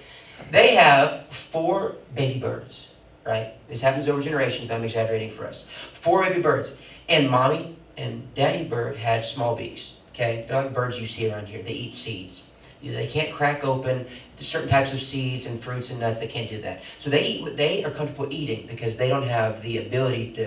They 0.51 0.75
have 0.75 1.27
four 1.29 1.97
baby 2.15 2.39
birds, 2.39 2.89
right? 3.25 3.55
This 3.69 3.81
happens 3.81 4.09
over 4.09 4.21
generations, 4.21 4.69
but 4.69 4.75
I'm 4.75 4.85
exaggerating 4.85 5.31
for 5.31 5.47
us. 5.47 5.67
Four 5.95 6.23
baby 6.25 6.43
birds. 6.43 6.73
And 7.09 7.31
mommy 7.31 7.77
and 7.97 8.33
daddy 8.35 8.65
bird 8.65 8.97
had 8.97 9.25
small 9.25 9.57
beaks. 9.57 9.95
Okay, 10.11 10.45
they're 10.49 10.65
like 10.65 10.75
birds 10.75 11.01
you 11.01 11.07
see 11.07 11.31
around 11.31 11.47
here. 11.49 11.63
They 11.63 11.73
eat 11.73 11.95
seeds. 11.95 12.43
They 12.83 13.07
can't 13.07 13.33
crack 13.33 13.65
open 13.65 14.07
certain 14.37 14.69
types 14.69 14.93
of 14.93 15.01
seeds 15.01 15.47
and 15.47 15.63
fruits 15.63 15.91
and 15.91 16.01
nuts. 16.01 16.21
They 16.21 16.27
can't 16.27 16.51
do 16.51 16.61
that. 16.61 16.83
So 16.99 17.09
they 17.09 17.25
eat 17.25 17.43
what 17.43 17.57
they 17.57 17.83
are 17.83 17.91
comfortable 17.91 18.27
eating 18.31 18.67
because 18.67 18.97
they 18.97 19.09
don't 19.09 19.27
have 19.27 19.63
the 19.63 19.87
ability 19.87 20.33
to 20.33 20.47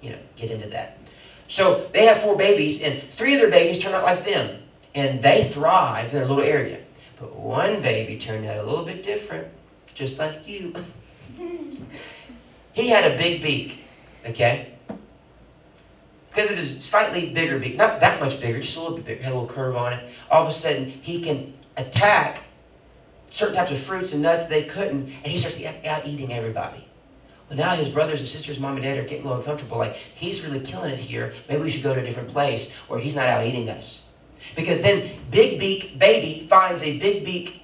you 0.00 0.10
know, 0.10 0.18
get 0.36 0.50
into 0.50 0.68
that. 0.68 0.98
So 1.48 1.88
they 1.92 2.04
have 2.06 2.22
four 2.22 2.36
babies, 2.36 2.82
and 2.82 3.02
three 3.10 3.34
of 3.34 3.40
their 3.40 3.50
babies 3.50 3.78
turn 3.78 3.94
out 3.94 4.04
like 4.04 4.24
them, 4.24 4.62
and 4.94 5.20
they 5.20 5.44
thrive 5.44 6.14
in 6.14 6.22
a 6.22 6.26
little 6.26 6.44
area. 6.44 6.78
But 7.18 7.34
one 7.34 7.80
baby 7.80 8.18
turned 8.18 8.46
out 8.46 8.58
a 8.58 8.62
little 8.62 8.84
bit 8.84 9.02
different. 9.02 9.48
just 9.94 10.18
like 10.18 10.46
you. 10.46 10.74
he 12.72 12.88
had 12.88 13.10
a 13.10 13.16
big 13.16 13.42
beak, 13.42 13.80
okay? 14.26 14.74
Because 16.28 16.50
of 16.50 16.56
his 16.56 16.84
slightly 16.84 17.30
bigger 17.30 17.58
beak, 17.58 17.76
not 17.76 18.00
that 18.00 18.20
much 18.20 18.40
bigger, 18.40 18.60
just 18.60 18.76
a 18.76 18.80
little 18.80 18.96
bit 18.96 19.06
bigger, 19.06 19.22
had 19.22 19.32
a 19.32 19.34
little 19.34 19.48
curve 19.48 19.74
on 19.74 19.94
it. 19.94 20.08
All 20.30 20.42
of 20.42 20.48
a 20.48 20.52
sudden, 20.52 20.86
he 20.86 21.20
can 21.20 21.52
attack 21.76 22.42
certain 23.30 23.56
types 23.56 23.70
of 23.70 23.78
fruits 23.78 24.12
and 24.12 24.22
nuts 24.22 24.44
they 24.44 24.64
couldn't, 24.64 25.08
and 25.08 25.26
he 25.26 25.36
starts 25.36 25.60
out 25.86 26.06
eating 26.06 26.32
everybody. 26.32 26.87
Well, 27.48 27.56
now 27.56 27.74
his 27.74 27.88
brothers 27.88 28.20
and 28.20 28.28
sisters, 28.28 28.60
mom 28.60 28.74
and 28.74 28.82
dad, 28.82 28.98
are 28.98 29.02
getting 29.02 29.24
a 29.24 29.28
little 29.28 29.38
uncomfortable. 29.38 29.78
Like, 29.78 29.94
he's 29.94 30.42
really 30.44 30.60
killing 30.60 30.90
it 30.90 30.98
here. 30.98 31.32
Maybe 31.48 31.62
we 31.62 31.70
should 31.70 31.82
go 31.82 31.94
to 31.94 32.00
a 32.00 32.04
different 32.04 32.28
place 32.28 32.72
where 32.88 32.98
he's 32.98 33.14
not 33.14 33.26
out 33.26 33.46
eating 33.46 33.70
us. 33.70 34.04
Because 34.54 34.82
then 34.82 35.10
Big 35.30 35.58
Beak 35.58 35.98
Baby 35.98 36.46
finds 36.48 36.82
a 36.82 36.98
Big 36.98 37.24
Beak 37.24 37.62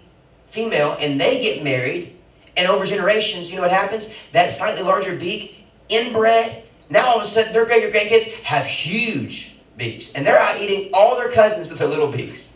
female 0.48 0.96
and 1.00 1.20
they 1.20 1.40
get 1.40 1.62
married. 1.62 2.16
And 2.56 2.68
over 2.68 2.84
generations, 2.84 3.50
you 3.50 3.56
know 3.56 3.62
what 3.62 3.72
happens? 3.72 4.14
That 4.32 4.50
slightly 4.50 4.82
larger 4.82 5.16
beak, 5.16 5.66
inbred, 5.88 6.62
now 6.88 7.06
all 7.06 7.16
of 7.16 7.22
a 7.22 7.26
sudden 7.26 7.52
their 7.52 7.66
great 7.66 7.92
grandkids 7.92 8.30
have 8.42 8.64
huge 8.64 9.56
beaks. 9.76 10.12
And 10.12 10.24
they're 10.24 10.38
out 10.38 10.60
eating 10.60 10.90
all 10.94 11.16
their 11.16 11.30
cousins 11.30 11.68
with 11.68 11.78
their 11.78 11.88
little 11.88 12.10
beaks. 12.10 12.52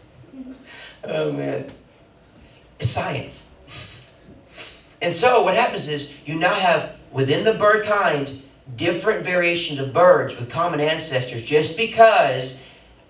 Oh, 1.04 1.32
man. 1.32 1.70
It's 2.78 2.90
science. 2.90 3.46
And 5.00 5.12
so 5.12 5.44
what 5.44 5.54
happens 5.54 5.86
is 5.86 6.12
you 6.26 6.34
now 6.34 6.52
have 6.52 6.97
within 7.12 7.44
the 7.44 7.54
bird 7.54 7.84
kind 7.84 8.42
different 8.76 9.24
variations 9.24 9.78
of 9.78 9.92
birds 9.92 10.36
with 10.36 10.50
common 10.50 10.80
ancestors 10.80 11.42
just 11.42 11.76
because 11.76 12.60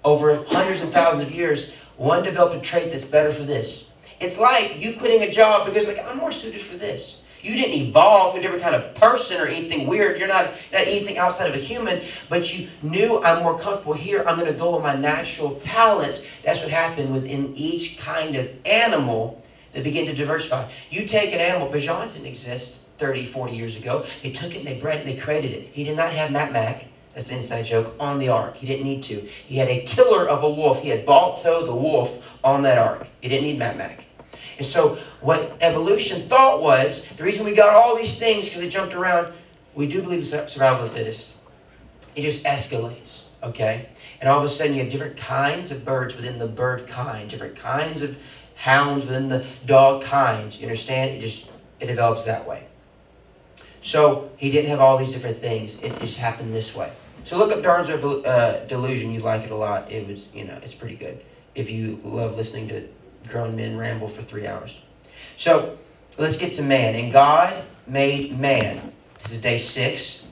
over 0.04 0.37
hundreds 0.48 0.80
and 0.80 0.92
thousands 0.92 1.22
of 1.22 1.34
years 1.34 1.72
one 1.96 2.22
developed 2.22 2.54
a 2.54 2.61
trait 2.61 2.92
that's 2.92 3.04
better 3.04 3.30
for 3.30 3.42
this. 3.42 3.90
It's 4.20 4.38
like 4.38 4.80
you 4.80 4.96
quitting 4.96 5.22
a 5.22 5.30
job 5.30 5.66
because 5.66 5.87
like 5.87 5.98
I'm 6.06 6.18
more 6.18 6.32
suited 6.32 6.61
for 6.61 6.76
this. 6.76 7.24
You 7.42 7.54
didn't 7.54 7.74
evolve 7.74 8.34
to 8.34 8.40
a 8.40 8.42
different 8.42 8.62
kind 8.62 8.74
of 8.74 8.94
person 8.96 9.40
or 9.40 9.46
anything 9.46 9.87
weird. 9.87 10.18
You're 10.18 10.28
not, 10.28 10.46
not 10.72 10.82
anything 10.82 11.18
outside 11.18 11.48
of 11.48 11.54
a 11.54 11.58
human, 11.58 12.02
but 12.28 12.52
you 12.52 12.68
knew 12.82 13.22
I'm 13.22 13.44
more 13.44 13.56
comfortable 13.56 13.94
here. 13.94 14.24
I'm 14.26 14.37
going 14.37 14.52
to 14.52 14.58
go 14.58 14.74
with 14.74 14.82
my 14.82 14.96
natural 14.96 15.54
talent. 15.56 16.26
That's 16.42 16.61
what 16.61 16.70
happened 16.70 17.12
within 17.12 17.54
each 17.54 17.96
kind 17.96 18.34
of 18.34 18.50
animal 18.66 19.44
that 19.72 19.84
began 19.84 20.04
to 20.06 20.14
diversify. 20.14 20.68
You 20.90 21.06
take 21.06 21.32
an 21.32 21.38
animal, 21.38 21.68
Bajan 21.68 22.12
didn't 22.12 22.26
exist 22.26 22.80
30, 22.98 23.24
40 23.26 23.54
years 23.54 23.76
ago. 23.76 24.04
They 24.22 24.30
took 24.30 24.54
it 24.54 24.58
and 24.58 24.66
they 24.66 24.78
bred 24.78 24.96
it 24.96 25.06
and 25.06 25.08
they 25.08 25.20
created 25.20 25.52
it. 25.52 25.68
He 25.72 25.84
did 25.84 25.96
not 25.96 26.12
have 26.12 26.30
Matt 26.30 26.52
Mac, 26.52 26.87
that's 27.14 27.30
an 27.30 27.37
inside 27.37 27.62
joke, 27.62 27.94
on 27.98 28.18
the 28.18 28.28
ark. 28.28 28.56
He 28.56 28.66
didn't 28.66 28.84
need 28.84 29.02
to. 29.04 29.20
He 29.20 29.56
had 29.56 29.68
a 29.68 29.82
killer 29.82 30.28
of 30.28 30.42
a 30.42 30.50
wolf. 30.50 30.80
He 30.80 30.88
had 30.88 31.06
Balto 31.06 31.64
the 31.64 31.74
wolf 31.74 32.18
on 32.44 32.62
that 32.62 32.78
ark. 32.78 33.08
He 33.20 33.28
didn't 33.28 33.44
need 33.44 33.58
Matt 33.58 33.76
Mac. 33.76 34.06
And 34.58 34.66
so 34.66 34.98
what 35.20 35.56
evolution 35.61 36.28
thought 36.28 36.61
was, 36.61 37.08
the 37.16 37.24
reason 37.24 37.44
we 37.44 37.54
got 37.54 37.74
all 37.74 37.96
these 37.96 38.18
things, 38.18 38.46
because 38.46 38.61
they 38.61 38.68
jumped 38.68 38.94
around, 38.94 39.32
we 39.74 39.87
do 39.87 40.02
believe 40.02 40.20
in 40.20 40.48
survival 40.48 40.84
of 40.84 40.90
the 40.90 40.98
fittest. 40.98 41.37
It 42.16 42.22
just 42.22 42.44
escalates, 42.44 43.26
okay? 43.44 43.88
And 44.20 44.28
all 44.28 44.38
of 44.38 44.44
a 44.44 44.48
sudden 44.48 44.74
you 44.74 44.80
have 44.82 44.90
different 44.90 45.16
kinds 45.16 45.70
of 45.70 45.84
birds 45.84 46.16
within 46.16 46.38
the 46.38 46.48
bird 46.48 46.88
kind, 46.88 47.30
different 47.30 47.54
kinds 47.54 48.02
of 48.02 48.18
hounds 48.56 49.06
within 49.06 49.28
the 49.28 49.46
dog 49.66 50.02
kind. 50.02 50.52
You 50.56 50.66
understand? 50.66 51.12
It 51.12 51.20
just, 51.20 51.52
it 51.78 51.87
develops 51.87 52.24
that 52.24 52.44
way. 52.44 52.66
So 53.81 54.31
he 54.37 54.51
didn't 54.51 54.71
have 54.71 54.81
all 54.81 54.99
these 54.99 55.12
different 55.12 55.37
things. 55.37 55.77
It 55.83 55.99
just 56.01 56.19
happened 56.19 56.53
this 56.53 56.75
way. 56.75 56.93
So 57.25 57.37
look 57.37 57.53
up 57.53 57.62
Darwin's 57.62 57.91
uh, 57.91 58.64
Delusion. 58.69 59.12
You 59.12 59.21
like 59.21 59.43
it 59.43 59.51
a 59.51 59.55
lot. 59.55 59.91
It 59.91 60.07
was, 60.07 60.29
you 60.33 60.45
know, 60.45 60.59
it's 60.62 60.75
pretty 60.75 60.97
good. 60.97 61.21
If 61.55 61.71
you 61.71 62.01
love 62.03 62.37
listening 62.37 62.69
to 62.69 62.88
grown 63.29 63.57
men 63.57 63.77
ramble 63.77 64.09
for 64.09 64.23
three 64.23 64.47
hours. 64.47 64.77
So 65.37 65.77
let's 66.17 66.37
get 66.37 66.53
to 66.55 66.62
man. 66.62 66.95
And 66.95 67.12
God 67.12 67.64
made 67.87 68.38
man. 68.38 68.93
This 69.19 69.33
is 69.33 69.41
day 69.41 69.59
six. 69.59 70.29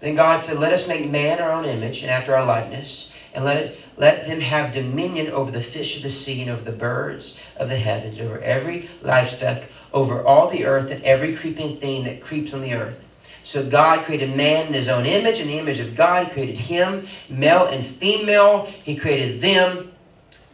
Then 0.00 0.14
God 0.14 0.38
said, 0.38 0.58
Let 0.58 0.72
us 0.72 0.88
make 0.88 1.10
man 1.10 1.40
our 1.40 1.52
own 1.52 1.64
image 1.64 2.02
and 2.02 2.10
after 2.10 2.34
our 2.34 2.44
likeness, 2.44 3.12
and 3.34 3.44
let 3.44 3.56
it 3.56 3.80
let 3.96 4.26
them 4.26 4.40
have 4.40 4.72
dominion 4.72 5.28
over 5.28 5.50
the 5.50 5.60
fish 5.60 5.96
of 5.96 6.02
the 6.02 6.10
sea 6.10 6.40
and 6.40 6.50
over 6.50 6.62
the 6.62 6.72
birds 6.72 7.40
of 7.56 7.68
the 7.68 7.76
heavens, 7.76 8.18
over 8.18 8.40
every 8.40 8.88
livestock, 9.02 9.64
over 9.92 10.22
all 10.22 10.48
the 10.48 10.64
earth, 10.64 10.90
and 10.90 11.02
every 11.04 11.34
creeping 11.34 11.76
thing 11.76 12.04
that 12.04 12.20
creeps 12.20 12.54
on 12.54 12.60
the 12.60 12.74
earth. 12.74 13.08
So 13.42 13.68
God 13.68 14.04
created 14.04 14.36
man 14.36 14.68
in 14.68 14.72
his 14.72 14.88
own 14.88 15.04
image, 15.04 15.40
in 15.40 15.48
the 15.48 15.58
image 15.58 15.80
of 15.80 15.96
God, 15.96 16.26
he 16.26 16.32
created 16.32 16.56
him, 16.56 17.06
male 17.28 17.66
and 17.66 17.84
female, 17.84 18.66
he 18.66 18.96
created 18.96 19.40
them. 19.40 19.92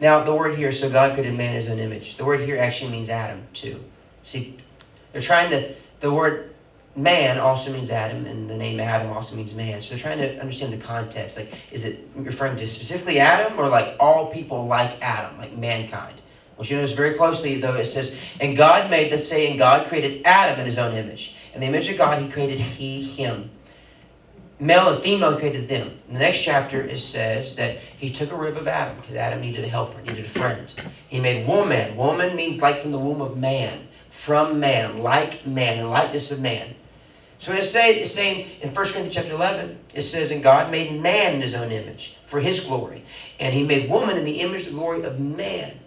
Now, 0.00 0.22
the 0.22 0.34
word 0.34 0.56
here, 0.56 0.72
so 0.72 0.88
God 0.88 1.12
created 1.14 1.36
man 1.36 1.50
in 1.50 1.56
his 1.56 1.68
own 1.68 1.78
image. 1.78 2.16
The 2.16 2.24
word 2.24 2.40
here 2.40 2.56
actually 2.58 2.92
means 2.92 3.10
Adam, 3.10 3.42
too. 3.52 3.80
See, 4.22 4.56
they're 5.12 5.20
trying 5.20 5.50
to, 5.50 5.74
the 6.00 6.12
word 6.12 6.47
man 6.98 7.38
also 7.38 7.72
means 7.72 7.90
Adam, 7.90 8.26
and 8.26 8.50
the 8.50 8.56
name 8.56 8.80
Adam 8.80 9.10
also 9.10 9.36
means 9.36 9.54
man. 9.54 9.80
So 9.80 9.90
they're 9.90 10.02
trying 10.02 10.18
to 10.18 10.38
understand 10.40 10.72
the 10.72 10.84
context. 10.84 11.36
Like, 11.36 11.54
is 11.72 11.84
it 11.84 12.08
referring 12.16 12.56
to 12.56 12.66
specifically 12.66 13.20
Adam 13.20 13.58
or 13.58 13.68
like 13.68 13.96
all 14.00 14.26
people 14.26 14.66
like 14.66 15.00
Adam, 15.00 15.38
like 15.38 15.56
mankind? 15.56 16.20
Well, 16.56 16.66
you 16.66 16.76
notice 16.76 16.92
very 16.92 17.14
closely, 17.14 17.60
though, 17.60 17.76
it 17.76 17.84
says, 17.84 18.18
and 18.40 18.56
God 18.56 18.90
made, 18.90 19.12
let's 19.12 19.28
say, 19.28 19.48
and 19.48 19.56
God 19.56 19.86
created 19.86 20.22
Adam 20.24 20.58
in 20.58 20.66
his 20.66 20.76
own 20.76 20.92
image. 20.96 21.36
In 21.54 21.60
the 21.60 21.66
image 21.66 21.88
of 21.88 21.96
God, 21.96 22.20
he 22.20 22.28
created 22.28 22.58
he, 22.58 23.00
him. 23.00 23.48
Male 24.58 24.88
and 24.88 25.00
female 25.00 25.38
created 25.38 25.68
them. 25.68 25.96
In 26.08 26.14
the 26.14 26.18
next 26.18 26.42
chapter, 26.42 26.82
it 26.82 26.98
says 26.98 27.54
that 27.54 27.76
he 27.76 28.10
took 28.10 28.32
a 28.32 28.36
rib 28.36 28.56
of 28.56 28.66
Adam 28.66 28.96
because 28.96 29.14
Adam 29.14 29.40
needed 29.40 29.64
a 29.64 29.68
helper, 29.68 30.00
needed 30.02 30.24
a 30.24 30.28
friend. 30.28 30.74
He 31.06 31.20
made 31.20 31.46
woman. 31.46 31.96
Woman 31.96 32.34
means 32.34 32.60
like 32.60 32.82
from 32.82 32.90
the 32.90 32.98
womb 32.98 33.20
of 33.20 33.36
man, 33.36 33.86
from 34.10 34.58
man, 34.58 34.98
like 34.98 35.46
man, 35.46 35.78
in 35.78 35.88
likeness 35.88 36.32
of 36.32 36.40
man. 36.40 36.74
So 37.38 37.58
saying, 37.60 38.00
it's 38.00 38.10
saying 38.10 38.48
in 38.60 38.70
1 38.70 38.74
Corinthians 38.74 39.14
chapter 39.14 39.32
11, 39.32 39.78
it 39.94 40.02
says, 40.02 40.32
And 40.32 40.42
God 40.42 40.72
made 40.72 41.00
man 41.00 41.34
in 41.34 41.40
his 41.40 41.54
own 41.54 41.70
image 41.70 42.16
for 42.26 42.40
his 42.40 42.60
glory. 42.60 43.04
And 43.38 43.54
he 43.54 43.62
made 43.62 43.88
woman 43.88 44.16
in 44.16 44.24
the 44.24 44.40
image 44.40 44.62
of 44.62 44.72
the 44.72 44.78
glory 44.78 45.02
of 45.02 45.20
man. 45.20 45.78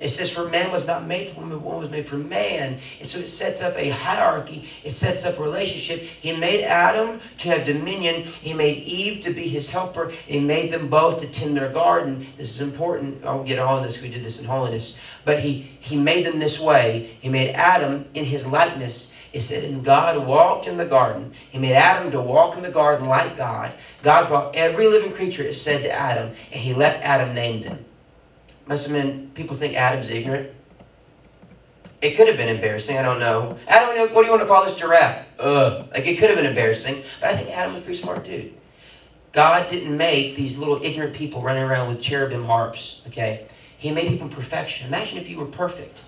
It 0.00 0.08
says, 0.08 0.30
For 0.30 0.48
man 0.48 0.70
was 0.70 0.86
not 0.86 1.06
made 1.06 1.28
for 1.28 1.40
woman, 1.40 1.62
woman 1.62 1.80
was 1.80 1.90
made 1.90 2.08
for 2.08 2.16
man. 2.16 2.78
And 2.98 3.08
so 3.08 3.18
it 3.18 3.28
sets 3.28 3.60
up 3.60 3.76
a 3.76 3.90
hierarchy, 3.90 4.68
it 4.84 4.92
sets 4.92 5.24
up 5.24 5.38
a 5.38 5.42
relationship. 5.42 6.00
He 6.00 6.32
made 6.32 6.64
Adam 6.64 7.20
to 7.38 7.48
have 7.48 7.64
dominion, 7.64 8.22
he 8.22 8.52
made 8.52 8.84
Eve 8.84 9.20
to 9.22 9.32
be 9.32 9.48
his 9.48 9.68
helper, 9.70 10.04
and 10.04 10.16
he 10.26 10.40
made 10.40 10.72
them 10.72 10.88
both 10.88 11.20
to 11.20 11.28
tend 11.28 11.56
their 11.56 11.72
garden. 11.72 12.26
This 12.36 12.52
is 12.52 12.60
important. 12.60 13.24
I'll 13.24 13.44
get 13.44 13.58
on 13.58 13.82
this. 13.82 14.00
We 14.00 14.08
did 14.08 14.24
this 14.24 14.40
in 14.40 14.46
holiness. 14.46 15.00
But 15.24 15.40
he, 15.40 15.62
he 15.80 15.96
made 15.96 16.26
them 16.26 16.38
this 16.38 16.60
way. 16.60 17.16
He 17.20 17.28
made 17.28 17.50
Adam 17.54 18.04
in 18.14 18.24
his 18.24 18.46
likeness 18.46 19.12
it 19.38 19.42
said, 19.42 19.64
and 19.64 19.84
God 19.84 20.26
walked 20.26 20.66
in 20.66 20.76
the 20.76 20.84
garden. 20.84 21.32
He 21.50 21.58
made 21.58 21.74
Adam 21.74 22.10
to 22.10 22.20
walk 22.20 22.56
in 22.56 22.62
the 22.62 22.70
garden 22.70 23.08
like 23.08 23.36
God. 23.36 23.72
God 24.02 24.28
brought 24.28 24.54
every 24.54 24.86
living 24.86 25.12
creature, 25.12 25.42
it 25.42 25.54
said 25.54 25.82
to 25.82 25.90
Adam, 25.90 26.28
and 26.28 26.60
he 26.60 26.74
let 26.74 27.02
Adam 27.02 27.34
name 27.34 27.62
them. 27.62 27.84
Must 28.66 28.86
have 28.86 28.94
been, 28.94 29.30
people 29.34 29.56
think 29.56 29.74
Adam's 29.74 30.10
ignorant. 30.10 30.50
It 32.02 32.16
could 32.16 32.28
have 32.28 32.36
been 32.36 32.54
embarrassing. 32.54 32.98
I 32.98 33.02
don't 33.02 33.18
know. 33.18 33.56
Adam, 33.66 34.14
what 34.14 34.22
do 34.22 34.26
you 34.26 34.30
want 34.30 34.42
to 34.42 34.48
call 34.48 34.64
this 34.64 34.74
giraffe? 34.74 35.26
Ugh. 35.38 35.88
Like, 35.92 36.06
it 36.06 36.18
could 36.18 36.28
have 36.28 36.36
been 36.36 36.46
embarrassing. 36.46 37.02
But 37.20 37.30
I 37.30 37.36
think 37.36 37.50
Adam 37.50 37.72
was 37.72 37.80
a 37.80 37.84
pretty 37.84 38.00
smart 38.00 38.24
dude. 38.24 38.54
God 39.32 39.68
didn't 39.70 39.96
make 39.96 40.36
these 40.36 40.58
little 40.58 40.82
ignorant 40.82 41.14
people 41.14 41.42
running 41.42 41.62
around 41.62 41.88
with 41.88 42.00
cherubim 42.00 42.44
harps, 42.44 43.02
okay? 43.08 43.46
He 43.76 43.90
made 43.90 44.08
people 44.08 44.28
perfection. 44.28 44.86
Imagine 44.88 45.18
if 45.18 45.28
you 45.28 45.38
were 45.38 45.46
perfect. 45.46 46.02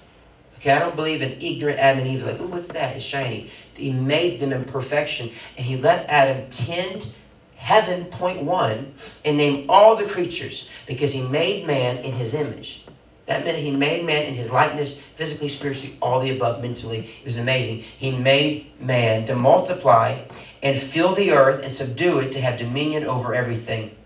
Okay, 0.61 0.73
I 0.73 0.79
don't 0.79 0.95
believe 0.95 1.23
in 1.23 1.41
ignorant 1.41 1.79
Adam 1.79 2.03
and 2.03 2.15
Eve. 2.15 2.23
Like, 2.23 2.39
what's 2.39 2.69
that? 2.69 2.95
It's 2.95 3.03
shiny. 3.03 3.51
He 3.73 3.93
made 3.93 4.39
them 4.39 4.53
in 4.53 4.65
perfection, 4.65 5.31
and 5.57 5.65
he 5.65 5.79
let 5.79 6.11
Adam 6.11 6.51
tend 6.51 7.17
heaven, 7.57 8.05
point 8.05 8.43
one, 8.43 8.93
and 9.25 9.39
name 9.39 9.65
all 9.71 9.97
the 9.97 10.05
creatures 10.05 10.69
because 10.87 11.13
he 11.13 11.23
made 11.23 11.67
man 11.67 11.97
in 12.05 12.13
his 12.13 12.35
image. 12.35 12.85
That 13.25 13.43
meant 13.43 13.57
he 13.57 13.71
made 13.71 14.05
man 14.05 14.27
in 14.27 14.35
his 14.35 14.51
likeness, 14.51 15.01
physically, 15.15 15.49
spiritually, 15.49 15.97
all 16.03 16.21
the 16.21 16.37
above, 16.37 16.61
mentally. 16.61 17.09
It 17.21 17.25
was 17.25 17.37
amazing. 17.37 17.79
He 17.79 18.15
made 18.15 18.79
man 18.79 19.25
to 19.27 19.37
multiply 19.37 20.19
and 20.63 20.79
fill 20.79 21.15
the 21.15 21.33
earth 21.33 21.63
and 21.63 21.73
subdue 21.73 22.19
it 22.19 22.33
to 22.33 22.41
have 22.43 22.59
dominion 22.59 23.05
over 23.05 23.33
everything. 23.33 23.97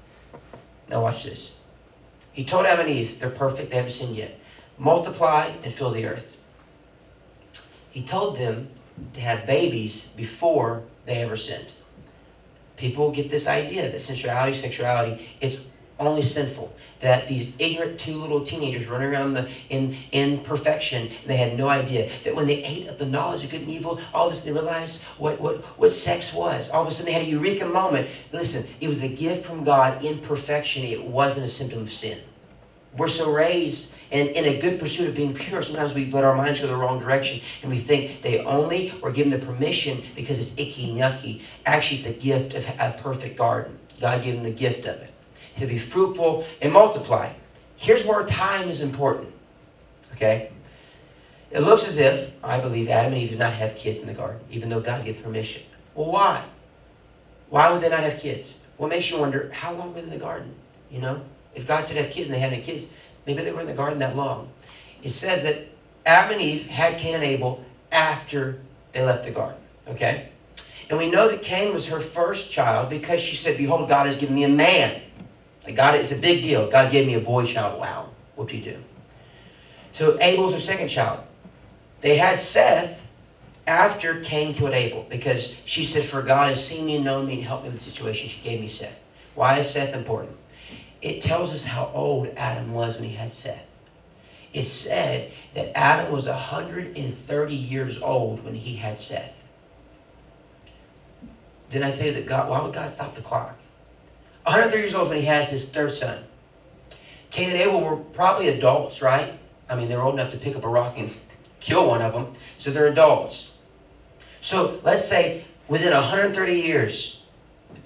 Now, 0.89 1.03
watch 1.03 1.25
this. 1.25 1.57
He 2.31 2.45
told 2.45 2.65
Adam 2.65 2.87
and 2.87 2.95
Eve, 2.95 3.19
they're 3.19 3.31
perfect, 3.31 3.71
they 3.71 3.77
haven't 3.77 3.91
sinned 3.91 4.15
yet. 4.15 4.39
Multiply 4.79 5.51
and 5.65 5.73
fill 5.73 5.91
the 5.91 6.07
earth. 6.07 6.37
He 7.95 8.03
told 8.03 8.37
them 8.37 8.69
to 9.13 9.21
have 9.21 9.47
babies 9.47 10.11
before 10.17 10.83
they 11.07 11.23
ever 11.23 11.37
sinned. 11.37 11.73
People 12.77 13.13
get 13.13 13.31
this 13.31 13.47
idea 13.47 13.89
that 13.89 14.01
sensuality, 14.01 14.53
sexuality, 14.53 15.29
it's 15.41 15.59
only 16.01 16.23
sinful. 16.23 16.75
That 16.99 17.29
these 17.29 17.53
ignorant 17.61 18.01
two 18.01 18.17
little 18.17 18.41
teenagers 18.41 18.89
running 18.89 19.13
around 19.13 19.35
the, 19.35 19.49
in, 19.69 19.97
in 20.11 20.41
perfection, 20.41 21.07
and 21.07 21.31
they 21.31 21.37
had 21.37 21.57
no 21.57 21.69
idea 21.69 22.11
that 22.25 22.35
when 22.35 22.49
they 22.49 22.65
ate 22.65 22.89
of 22.89 22.99
the 22.99 23.07
knowledge 23.07 23.45
of 23.45 23.51
good 23.51 23.61
and 23.61 23.71
evil, 23.71 24.01
all 24.13 24.27
of 24.27 24.33
a 24.33 24.35
sudden 24.35 24.53
they 24.53 24.61
realized 24.61 25.05
what, 25.19 25.41
what, 25.41 25.59
what 25.79 25.93
sex 25.93 26.35
was. 26.35 26.71
All 26.71 26.83
of 26.83 26.89
a 26.89 26.91
sudden 26.91 27.07
they 27.07 27.13
had 27.13 27.23
a 27.23 27.31
eureka 27.31 27.65
moment. 27.65 28.09
Listen, 28.33 28.67
it 28.81 28.89
was 28.89 29.05
a 29.05 29.09
gift 29.09 29.47
from 29.47 29.63
God 29.63 30.05
in 30.05 30.19
perfection. 30.19 30.83
It 30.83 31.05
wasn't 31.05 31.45
a 31.45 31.49
symptom 31.49 31.83
of 31.83 31.93
sin. 31.93 32.19
We're 32.97 33.09
so 33.09 33.33
raised 33.33 33.95
in, 34.11 34.29
in 34.29 34.45
a 34.45 34.61
good 34.61 34.79
pursuit 34.79 35.09
of 35.09 35.15
being 35.15 35.35
pure. 35.35 35.61
Sometimes 35.63 35.95
we 35.95 36.11
let 36.11 36.23
our 36.25 36.37
minds 36.37 36.61
go 36.61 36.67
the 36.67 36.77
wrong 36.77 37.01
direction 37.01 37.41
and 37.63 37.71
we 37.71 37.79
think 37.79 38.23
they 38.23 38.45
only 38.45 38.95
were 39.03 39.11
given 39.11 39.31
the 39.31 39.45
permission 39.45 40.03
because 40.15 40.39
it's 40.39 40.53
icky 40.59 40.91
and 40.91 40.99
yucky. 40.99 41.43
Actually, 41.67 41.99
it's 41.99 42.07
a 42.07 42.13
gift 42.13 42.55
of 42.55 42.65
a 42.79 42.97
perfect 42.99 43.37
garden. 43.37 43.79
God 44.01 44.23
gave 44.23 44.35
them 44.35 44.45
the 44.45 44.51
gift 44.51 44.87
of 44.87 44.97
it. 44.97 45.13
To 45.57 45.67
be 45.67 45.79
fruitful 45.79 46.47
and 46.63 46.73
multiply. 46.73 47.33
Here's 47.77 48.05
where 48.05 48.25
time 48.25 48.69
is 48.69 48.81
important. 48.81 49.33
Okay? 50.13 50.51
It 51.51 51.61
looks 51.61 51.87
as 51.87 51.99
if, 51.99 52.33
I 52.43 52.61
believe, 52.61 52.89
Adam 52.89 53.13
and 53.13 53.23
Eve 53.23 53.31
did 53.31 53.39
not 53.39 53.53
have 53.53 53.77
kids 53.77 53.99
in 53.99 54.07
the 54.07 54.15
garden, 54.15 54.41
even 54.51 54.69
though 54.69 54.81
God 54.81 55.05
gave 55.05 55.23
permission. 55.23 55.63
Well, 55.95 56.11
why? 56.11 56.45
Why 57.49 57.71
would 57.71 57.81
they 57.81 57.89
not 57.89 58.01
have 58.01 58.19
kids? 58.19 58.63
What 58.77 58.91
makes 58.91 59.11
you 59.11 59.19
wonder, 59.19 59.51
how 59.53 59.73
long 59.73 59.95
were 59.95 60.01
they 60.01 60.03
in 60.03 60.11
the 60.11 60.19
garden? 60.19 60.53
You 60.91 61.01
know? 61.01 61.23
If 61.55 61.67
God 61.67 61.85
said 61.85 61.97
have 61.97 62.11
kids 62.11 62.29
and 62.29 62.35
they 62.35 62.41
hadn't 62.41 62.63
kids, 62.63 62.93
maybe 63.27 63.43
they 63.43 63.53
were 63.53 63.61
in 63.61 63.67
the 63.67 63.75
garden 63.75 63.99
that 64.01 64.17
long. 64.17 64.49
It 65.03 65.11
says 65.11 65.43
that 65.43 65.67
Adam 66.07 66.33
and 66.33 66.43
Eve 66.43 66.67
had 66.67 66.99
Cain 66.99 67.15
and 67.15 67.25
Abel 67.25 67.65
after 67.93 68.61
they 68.93 69.03
left 69.03 69.25
the 69.25 69.31
garden. 69.31 69.61
Okay? 69.89 70.29
And 70.91 70.99
we 70.99 71.11
know 71.11 71.29
that 71.29 71.43
Cain 71.43 71.73
was 71.73 71.87
her 71.87 72.01
first 72.01 72.51
child 72.51 72.91
because 72.91 73.21
she 73.21 73.35
said, 73.35 73.57
Behold, 73.57 73.89
God 73.89 74.07
has 74.07 74.17
given 74.17 74.35
me 74.35 74.45
a 74.45 74.49
man. 74.49 75.01
Like 75.65 75.77
God, 75.77 75.95
it's 75.95 76.13
a 76.13 76.19
big 76.19 76.43
deal. 76.43 76.71
God 76.71 76.93
gave 76.93 77.07
me 77.07 77.15
a 77.15 77.21
boy 77.21 77.45
child. 77.47 77.81
Wow. 77.81 78.11
What 78.35 78.49
do 78.49 78.57
you 78.57 78.65
do? 78.65 78.79
So 79.93 80.19
Abel's 80.21 80.53
her 80.53 80.59
second 80.59 80.89
child. 80.89 81.21
They 82.01 82.17
had 82.17 82.39
Seth 82.39 83.07
after 83.67 84.21
Cain 84.21 84.53
killed 84.53 84.73
Abel 84.73 85.07
because 85.09 85.61
she 85.65 85.85
said, 85.85 86.05
For 86.05 86.21
God 86.21 86.49
has 86.49 86.65
seen 86.65 86.85
me 86.85 86.97
and 86.97 87.05
known 87.05 87.27
me 87.27 87.35
and 87.35 87.43
helped 87.43 87.63
me 87.63 87.71
in 87.71 87.75
the 87.75 87.81
situation. 87.81 88.29
She 88.29 88.43
gave 88.43 88.61
me 88.61 88.69
Seth. 88.69 88.99
Why 89.35 89.59
is 89.59 89.71
Seth 89.71 89.95
important? 89.95 90.37
It 91.05 91.21
tells 91.21 91.53
us 91.53 91.67
how 91.67 91.91
old 91.93 92.29
Adam 92.35 92.73
was 92.73 92.95
when 92.97 93.05
he 93.07 93.15
had 93.15 93.35
Seth. 93.35 93.67
It 94.55 94.65
said 94.65 95.33
that 95.53 95.77
Adam 95.77 96.11
was 96.11 96.27
130 96.27 97.55
years 97.55 98.01
old 98.01 98.43
when 98.43 98.55
he 98.55 98.75
had 98.75 98.99
Seth. 98.99 99.43
Didn't 101.69 101.85
I 101.85 101.91
tell 101.91 102.07
you 102.07 102.15
that 102.15 102.25
God, 102.25 102.49
why 102.49 102.63
would 102.63 102.73
God 102.73 102.89
stop 102.89 103.15
the 103.15 103.21
clock? 103.21 103.59
130 104.45 104.81
years 104.81 104.95
old 104.95 105.11
when 105.11 105.19
he 105.19 105.27
has 105.27 105.51
his 105.51 105.71
third 105.71 105.93
son. 105.93 106.25
Cain 107.31 107.51
and 107.51 107.59
Abel 107.59 107.83
were 107.83 107.97
probably 107.97 108.49
adults, 108.49 109.03
right? 109.03 109.39
I 109.69 109.77
mean, 109.77 109.89
they're 109.89 110.01
old 110.01 110.15
enough 110.15 110.31
to 110.31 110.39
pick 110.39 110.57
up 110.57 110.65
a 110.65 110.69
rock 110.69 110.97
and 110.97 111.15
kill 111.61 111.87
one 111.87 112.01
of 112.01 112.15
them. 112.15 112.33
So 112.57 112.71
they're 112.71 112.87
adults. 112.87 113.59
So 114.41 114.81
let's 114.83 115.07
say 115.07 115.45
within 115.69 115.93
130 115.93 116.55
years, 116.55 117.25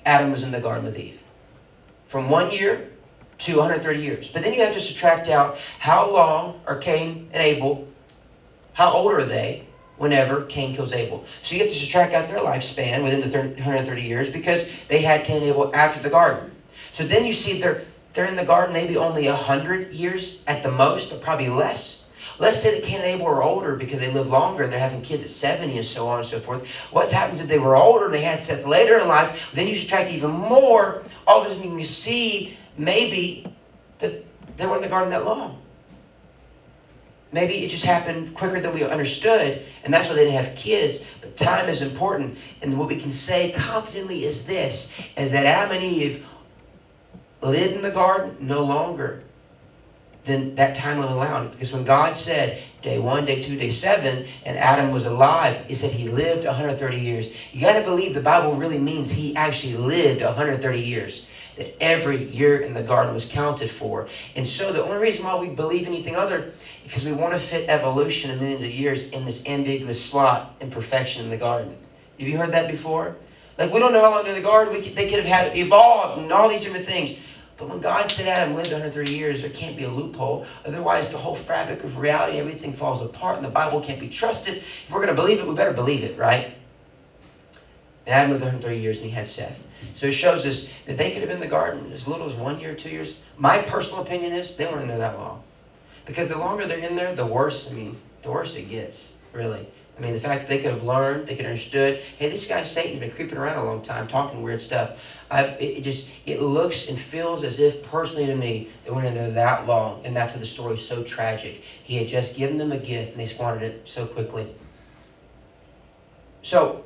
Adam 0.06 0.30
was 0.30 0.44
in 0.44 0.52
the 0.52 0.60
garden 0.60 0.84
with 0.84 0.96
Eve. 0.96 1.20
From 2.06 2.30
one 2.30 2.52
year 2.52 2.90
to 3.38 3.56
130 3.56 4.00
years. 4.00 4.28
But 4.28 4.42
then 4.42 4.52
you 4.52 4.62
have 4.62 4.74
to 4.74 4.80
subtract 4.80 5.28
out 5.28 5.58
how 5.78 6.10
long 6.10 6.60
are 6.66 6.76
Cain 6.76 7.28
and 7.32 7.42
Abel, 7.42 7.86
how 8.72 8.92
old 8.92 9.12
are 9.12 9.24
they 9.24 9.66
whenever 9.96 10.44
Cain 10.44 10.74
kills 10.74 10.92
Abel? 10.92 11.24
So 11.42 11.54
you 11.54 11.62
have 11.62 11.70
to 11.70 11.76
subtract 11.76 12.14
out 12.14 12.28
their 12.28 12.38
lifespan 12.38 13.02
within 13.02 13.20
the 13.20 13.38
130 13.38 14.02
years 14.02 14.28
because 14.28 14.70
they 14.88 15.02
had 15.02 15.24
Cain 15.24 15.38
and 15.38 15.46
Abel 15.46 15.74
after 15.74 16.02
the 16.02 16.10
garden. 16.10 16.50
So 16.92 17.06
then 17.06 17.24
you 17.24 17.32
see 17.32 17.60
they're, 17.60 17.82
they're 18.12 18.26
in 18.26 18.36
the 18.36 18.44
garden 18.44 18.72
maybe 18.72 18.96
only 18.96 19.26
100 19.26 19.92
years 19.92 20.42
at 20.46 20.62
the 20.62 20.70
most, 20.70 21.10
but 21.10 21.20
probably 21.20 21.48
less. 21.48 22.06
Let's 22.40 22.60
say 22.60 22.72
that 22.72 22.84
Cain 22.84 23.00
and 23.00 23.06
Abel 23.06 23.26
are 23.26 23.42
older 23.42 23.74
because 23.74 23.98
they 23.98 24.12
live 24.12 24.28
longer 24.28 24.62
and 24.62 24.72
they're 24.72 24.78
having 24.78 25.02
kids 25.02 25.24
at 25.24 25.30
70 25.30 25.76
and 25.76 25.84
so 25.84 26.06
on 26.06 26.18
and 26.18 26.26
so 26.26 26.38
forth. 26.38 26.68
What 26.92 27.10
happens 27.10 27.40
if 27.40 27.48
they 27.48 27.58
were 27.58 27.76
older 27.76 28.06
and 28.06 28.14
they 28.14 28.22
had 28.22 28.38
Seth 28.38 28.64
later 28.64 28.98
in 28.98 29.08
life? 29.08 29.48
Then 29.54 29.66
you 29.66 29.74
subtract 29.74 30.10
even 30.10 30.30
more. 30.30 31.02
All 31.26 31.40
of 31.40 31.46
a 31.48 31.50
sudden 31.50 31.76
you 31.76 31.84
see 31.84 32.56
maybe 32.78 33.44
that 33.98 34.24
they 34.56 34.66
weren't 34.66 34.76
in 34.76 34.82
the 34.82 34.88
garden 34.88 35.10
that 35.10 35.24
long. 35.24 35.60
Maybe 37.30 37.64
it 37.64 37.68
just 37.68 37.84
happened 37.84 38.32
quicker 38.34 38.58
than 38.58 38.72
we 38.72 38.84
understood, 38.84 39.62
and 39.84 39.92
that's 39.92 40.08
why 40.08 40.14
they 40.14 40.24
didn't 40.24 40.42
have 40.42 40.56
kids. 40.56 41.06
But 41.20 41.36
time 41.36 41.68
is 41.68 41.82
important. 41.82 42.38
And 42.62 42.78
what 42.78 42.88
we 42.88 42.96
can 42.96 43.10
say 43.10 43.52
confidently 43.52 44.24
is 44.24 44.46
this 44.46 44.92
is 45.16 45.30
that 45.32 45.44
Adam 45.44 45.76
and 45.76 45.84
Eve 45.84 46.24
lived 47.42 47.74
in 47.74 47.82
the 47.82 47.90
garden 47.90 48.36
no 48.40 48.64
longer 48.64 49.22
than 50.24 50.54
that 50.54 50.74
time 50.74 50.98
will 50.98 51.12
allow. 51.12 51.44
Because 51.46 51.72
when 51.72 51.84
God 51.84 52.16
said 52.16 52.62
day 52.82 52.98
one, 52.98 53.24
day 53.24 53.40
two, 53.40 53.56
day 53.56 53.70
seven, 53.70 54.26
and 54.44 54.56
Adam 54.56 54.90
was 54.90 55.04
alive, 55.04 55.64
he 55.66 55.74
said 55.74 55.90
he 55.90 56.08
lived 56.08 56.44
130 56.44 56.96
years. 56.96 57.30
You 57.52 57.60
got 57.60 57.78
to 57.78 57.82
believe 57.82 58.14
the 58.14 58.20
Bible 58.20 58.54
really 58.54 58.78
means 58.78 59.10
he 59.10 59.34
actually 59.36 59.76
lived 59.76 60.22
130 60.22 60.80
years. 60.80 61.26
That 61.58 61.82
every 61.82 62.24
year 62.24 62.60
in 62.60 62.72
the 62.72 62.82
garden 62.82 63.12
was 63.12 63.24
counted 63.24 63.68
for. 63.68 64.08
And 64.36 64.46
so 64.46 64.72
the 64.72 64.82
only 64.82 64.96
reason 64.96 65.24
why 65.24 65.36
we 65.36 65.48
believe 65.48 65.86
anything 65.86 66.14
other 66.14 66.52
because 66.84 67.04
we 67.04 67.12
want 67.12 67.34
to 67.34 67.40
fit 67.40 67.68
evolution 67.68 68.30
of 68.30 68.40
millions 68.40 68.62
of 68.62 68.70
years 68.70 69.10
in 69.10 69.24
this 69.24 69.44
ambiguous 69.46 70.02
slot 70.02 70.54
in 70.60 70.70
perfection 70.70 71.24
in 71.24 71.30
the 71.30 71.36
garden. 71.36 71.76
Have 72.18 72.28
you 72.28 72.38
heard 72.38 72.52
that 72.52 72.70
before? 72.70 73.16
Like 73.58 73.72
we 73.72 73.80
don't 73.80 73.92
know 73.92 74.00
how 74.00 74.10
long 74.10 74.24
they're 74.24 74.34
in 74.34 74.40
the 74.40 74.46
garden. 74.48 74.80
Could, 74.80 74.94
they 74.94 75.08
could 75.08 75.24
have 75.24 75.26
had 75.26 75.56
evolved 75.56 76.22
and 76.22 76.32
all 76.32 76.48
these 76.48 76.62
different 76.62 76.86
things. 76.86 77.18
But 77.58 77.68
when 77.68 77.80
God 77.80 78.08
said 78.08 78.28
Adam 78.28 78.54
lived 78.54 78.70
130 78.70 79.12
years, 79.12 79.42
there 79.42 79.50
can't 79.50 79.76
be 79.76 79.82
a 79.82 79.90
loophole. 79.90 80.46
Otherwise, 80.64 81.08
the 81.08 81.18
whole 81.18 81.34
fabric 81.34 81.82
of 81.82 81.98
reality, 81.98 82.38
everything 82.38 82.72
falls 82.72 83.02
apart, 83.02 83.34
and 83.34 83.44
the 83.44 83.50
Bible 83.50 83.80
can't 83.80 83.98
be 83.98 84.08
trusted. 84.08 84.58
If 84.58 84.90
we're 84.90 85.04
going 85.04 85.14
to 85.14 85.20
believe 85.20 85.40
it, 85.40 85.46
we 85.46 85.54
better 85.56 85.72
believe 85.72 86.04
it, 86.04 86.16
right? 86.16 86.54
And 88.06 88.14
Adam 88.14 88.30
lived 88.30 88.44
130 88.44 88.80
years, 88.80 88.98
and 88.98 89.06
he 89.06 89.10
had 89.10 89.26
Seth. 89.26 89.60
So 89.94 90.06
it 90.06 90.12
shows 90.12 90.46
us 90.46 90.72
that 90.86 90.96
they 90.96 91.10
could 91.10 91.20
have 91.20 91.28
been 91.28 91.38
in 91.38 91.40
the 91.40 91.46
garden 91.46 91.90
as 91.92 92.06
little 92.06 92.26
as 92.26 92.34
one 92.34 92.58
year, 92.60 92.74
two 92.74 92.90
years. 92.90 93.20
My 93.36 93.58
personal 93.58 94.02
opinion 94.02 94.32
is 94.32 94.56
they 94.56 94.66
weren't 94.66 94.82
in 94.82 94.88
there 94.88 94.98
that 94.98 95.18
long. 95.18 95.42
Because 96.04 96.28
the 96.28 96.38
longer 96.38 96.66
they're 96.66 96.78
in 96.78 96.96
there, 96.96 97.14
the 97.14 97.26
worse, 97.26 97.70
I 97.70 97.74
mean, 97.74 97.96
the 98.22 98.30
worse 98.30 98.56
it 98.56 98.68
gets, 98.68 99.14
really. 99.32 99.68
I 99.98 100.00
mean, 100.00 100.14
the 100.14 100.20
fact 100.20 100.42
that 100.42 100.48
they 100.48 100.58
could 100.58 100.72
have 100.72 100.84
learned, 100.84 101.26
they 101.26 101.34
could 101.34 101.44
have 101.44 101.52
understood, 101.52 101.98
hey, 102.18 102.28
this 102.28 102.46
guy 102.46 102.62
Satan's 102.62 103.00
been 103.00 103.10
creeping 103.10 103.36
around 103.36 103.58
a 103.58 103.64
long 103.64 103.82
time, 103.82 104.06
talking 104.06 104.42
weird 104.42 104.60
stuff. 104.60 105.00
I, 105.30 105.44
it, 105.44 105.80
just, 105.82 106.10
it 106.24 106.40
looks 106.40 106.88
and 106.88 106.98
feels 106.98 107.42
as 107.42 107.58
if, 107.58 107.82
personally 107.82 108.26
to 108.26 108.36
me, 108.36 108.68
they 108.84 108.92
went 108.92 109.06
in 109.06 109.14
there 109.14 109.30
that 109.32 109.66
long, 109.66 110.04
and 110.04 110.14
that's 110.14 110.32
why 110.32 110.38
the 110.38 110.46
story 110.46 110.74
is 110.74 110.86
so 110.86 111.02
tragic. 111.02 111.62
He 111.82 111.96
had 111.96 112.06
just 112.06 112.36
given 112.36 112.58
them 112.58 112.70
a 112.70 112.78
gift, 112.78 113.10
and 113.10 113.20
they 113.20 113.26
squandered 113.26 113.64
it 113.64 113.88
so 113.88 114.06
quickly. 114.06 114.46
So, 116.42 116.84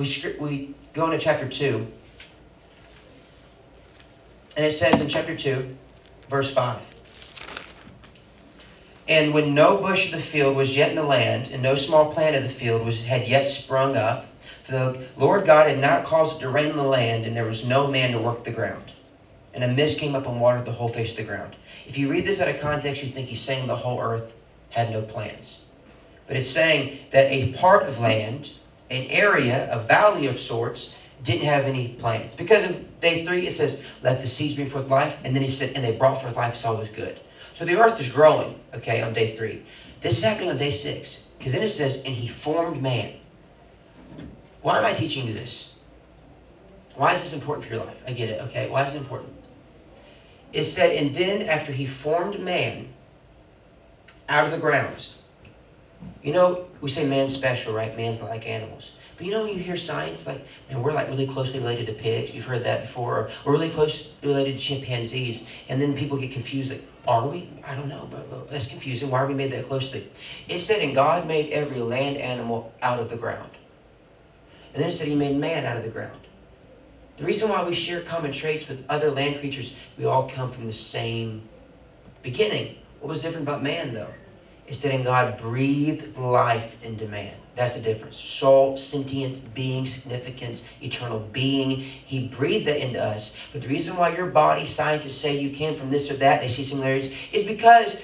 we, 0.00 0.34
we 0.40 0.74
go 0.94 1.04
into 1.04 1.18
chapter 1.18 1.46
2, 1.46 1.86
and 4.56 4.66
it 4.66 4.70
says 4.70 5.00
in 5.00 5.08
chapter 5.08 5.36
2, 5.36 5.76
verse 6.28 6.52
5. 6.52 6.82
And 9.08 9.34
when 9.34 9.54
no 9.54 9.76
bush 9.76 10.06
of 10.06 10.12
the 10.12 10.24
field 10.24 10.56
was 10.56 10.74
yet 10.76 10.90
in 10.90 10.96
the 10.96 11.02
land, 11.02 11.50
and 11.52 11.62
no 11.62 11.74
small 11.74 12.10
plant 12.10 12.34
of 12.34 12.42
the 12.42 12.48
field 12.48 12.84
was, 12.84 13.02
had 13.02 13.28
yet 13.28 13.42
sprung 13.42 13.96
up, 13.96 14.26
for 14.62 14.72
the 14.72 15.06
Lord 15.16 15.44
God 15.44 15.66
had 15.66 15.78
not 15.78 16.04
caused 16.04 16.38
it 16.38 16.40
to 16.40 16.48
rain 16.48 16.70
in 16.70 16.76
the 16.76 16.82
land, 16.82 17.26
and 17.26 17.36
there 17.36 17.44
was 17.44 17.66
no 17.66 17.86
man 17.86 18.12
to 18.12 18.18
work 18.18 18.44
the 18.44 18.52
ground. 18.52 18.92
And 19.52 19.64
a 19.64 19.68
mist 19.68 19.98
came 19.98 20.14
up 20.14 20.26
and 20.26 20.40
watered 20.40 20.64
the 20.64 20.72
whole 20.72 20.88
face 20.88 21.10
of 21.10 21.16
the 21.18 21.24
ground. 21.24 21.56
If 21.86 21.98
you 21.98 22.08
read 22.08 22.24
this 22.24 22.40
out 22.40 22.48
of 22.48 22.60
context, 22.60 23.02
you 23.02 23.10
think 23.10 23.28
he's 23.28 23.42
saying 23.42 23.66
the 23.66 23.76
whole 23.76 24.00
earth 24.00 24.34
had 24.70 24.90
no 24.90 25.02
plants. 25.02 25.66
But 26.26 26.36
it's 26.36 26.48
saying 26.48 27.00
that 27.10 27.30
a 27.30 27.52
part 27.54 27.82
of 27.82 27.98
land, 27.98 28.52
an 28.90 29.06
area, 29.06 29.68
a 29.72 29.84
valley 29.86 30.26
of 30.26 30.38
sorts, 30.38 30.96
didn't 31.22 31.46
have 31.46 31.64
any 31.64 31.94
plants. 31.94 32.34
Because 32.34 32.64
in 32.64 32.88
day 33.00 33.24
three 33.24 33.46
it 33.46 33.52
says, 33.52 33.84
Let 34.02 34.20
the 34.20 34.26
seeds 34.26 34.54
bring 34.54 34.68
forth 34.68 34.88
life, 34.88 35.16
and 35.24 35.34
then 35.34 35.42
he 35.42 35.50
said, 35.50 35.72
And 35.74 35.84
they 35.84 35.92
brought 35.92 36.20
forth 36.20 36.36
life, 36.36 36.54
so 36.54 36.74
it 36.74 36.78
was 36.78 36.88
good. 36.88 37.20
So 37.54 37.64
the 37.64 37.76
earth 37.76 38.00
is 38.00 38.08
growing, 38.08 38.58
okay, 38.74 39.02
on 39.02 39.12
day 39.12 39.36
three. 39.36 39.62
This 40.00 40.16
is 40.16 40.22
happening 40.22 40.50
on 40.50 40.56
day 40.56 40.70
six. 40.70 41.28
Because 41.38 41.52
then 41.52 41.62
it 41.62 41.68
says, 41.68 42.04
and 42.04 42.14
he 42.14 42.28
formed 42.28 42.82
man. 42.82 43.14
Why 44.62 44.78
am 44.78 44.84
I 44.84 44.92
teaching 44.92 45.26
you 45.26 45.32
this? 45.32 45.74
Why 46.96 47.12
is 47.12 47.20
this 47.20 47.32
important 47.32 47.66
for 47.66 47.74
your 47.74 47.84
life? 47.84 48.02
I 48.06 48.12
get 48.12 48.28
it, 48.28 48.42
okay? 48.42 48.68
Why 48.68 48.82
is 48.82 48.94
it 48.94 48.98
important? 48.98 49.32
It 50.52 50.64
said, 50.64 50.96
and 50.96 51.14
then 51.14 51.48
after 51.48 51.72
he 51.72 51.86
formed 51.86 52.40
man 52.40 52.88
out 54.28 54.44
of 54.44 54.52
the 54.52 54.58
ground, 54.58 55.08
you 56.22 56.32
know, 56.32 56.66
we 56.80 56.90
say 56.90 57.06
man's 57.06 57.34
special, 57.34 57.72
right? 57.72 57.96
Man's 57.96 58.20
not 58.20 58.30
like 58.30 58.46
animals. 58.46 58.92
But 59.16 59.26
you 59.26 59.32
know, 59.32 59.42
when 59.42 59.52
you 59.52 59.62
hear 59.62 59.76
science, 59.76 60.26
like, 60.26 60.44
man, 60.70 60.82
we're 60.82 60.92
like 60.92 61.08
really 61.08 61.26
closely 61.26 61.60
related 61.60 61.86
to 61.86 61.92
pigs. 61.92 62.32
You've 62.32 62.44
heard 62.44 62.64
that 62.64 62.82
before. 62.82 63.16
Or 63.18 63.30
we're 63.44 63.52
really 63.52 63.70
close 63.70 64.14
related 64.22 64.58
to 64.58 64.58
chimpanzees. 64.58 65.48
And 65.68 65.80
then 65.80 65.94
people 65.94 66.18
get 66.18 66.30
confused, 66.30 66.70
like, 66.70 66.84
are 67.06 67.26
we? 67.26 67.48
I 67.66 67.74
don't 67.74 67.88
know, 67.88 68.06
but, 68.10 68.30
but 68.30 68.50
that's 68.50 68.66
confusing. 68.66 69.10
Why 69.10 69.20
are 69.20 69.26
we 69.26 69.34
made 69.34 69.52
that 69.52 69.66
closely? 69.66 70.08
It 70.48 70.60
said, 70.60 70.80
and 70.80 70.94
God 70.94 71.26
made 71.26 71.50
every 71.50 71.80
land 71.80 72.18
animal 72.18 72.72
out 72.82 73.00
of 73.00 73.08
the 73.08 73.16
ground. 73.16 73.50
And 74.72 74.82
then 74.82 74.88
it 74.88 74.92
said 74.92 75.08
he 75.08 75.14
made 75.14 75.36
man 75.36 75.64
out 75.64 75.76
of 75.76 75.82
the 75.82 75.90
ground. 75.90 76.20
The 77.16 77.24
reason 77.24 77.48
why 77.48 77.62
we 77.64 77.74
share 77.74 78.00
common 78.00 78.32
traits 78.32 78.68
with 78.68 78.84
other 78.88 79.10
land 79.10 79.40
creatures, 79.40 79.76
we 79.98 80.04
all 80.04 80.28
come 80.28 80.50
from 80.50 80.64
the 80.64 80.72
same 80.72 81.46
beginning. 82.22 82.76
What 83.00 83.08
was 83.08 83.20
different 83.20 83.46
about 83.46 83.62
man, 83.62 83.92
though? 83.92 84.12
Said, 84.72 84.94
"In 84.94 85.02
God 85.02 85.36
breathed 85.36 86.16
life 86.16 86.76
into 86.82 87.06
man." 87.08 87.34
That's 87.56 87.74
the 87.74 87.82
difference. 87.82 88.16
Soul, 88.16 88.76
sentient 88.76 89.52
being, 89.54 89.84
significance, 89.84 90.68
eternal 90.80 91.18
being. 91.32 91.80
He 91.80 92.28
breathed 92.28 92.66
that 92.68 92.82
into 92.82 93.02
us. 93.02 93.36
But 93.52 93.62
the 93.62 93.68
reason 93.68 93.96
why 93.96 94.14
your 94.16 94.26
body, 94.26 94.64
scientists 94.64 95.16
say 95.16 95.36
you 95.36 95.50
came 95.50 95.74
from 95.74 95.90
this 95.90 96.10
or 96.10 96.14
that, 96.16 96.40
they 96.40 96.48
see 96.48 96.62
similarities, 96.62 97.14
is 97.32 97.42
because 97.42 98.02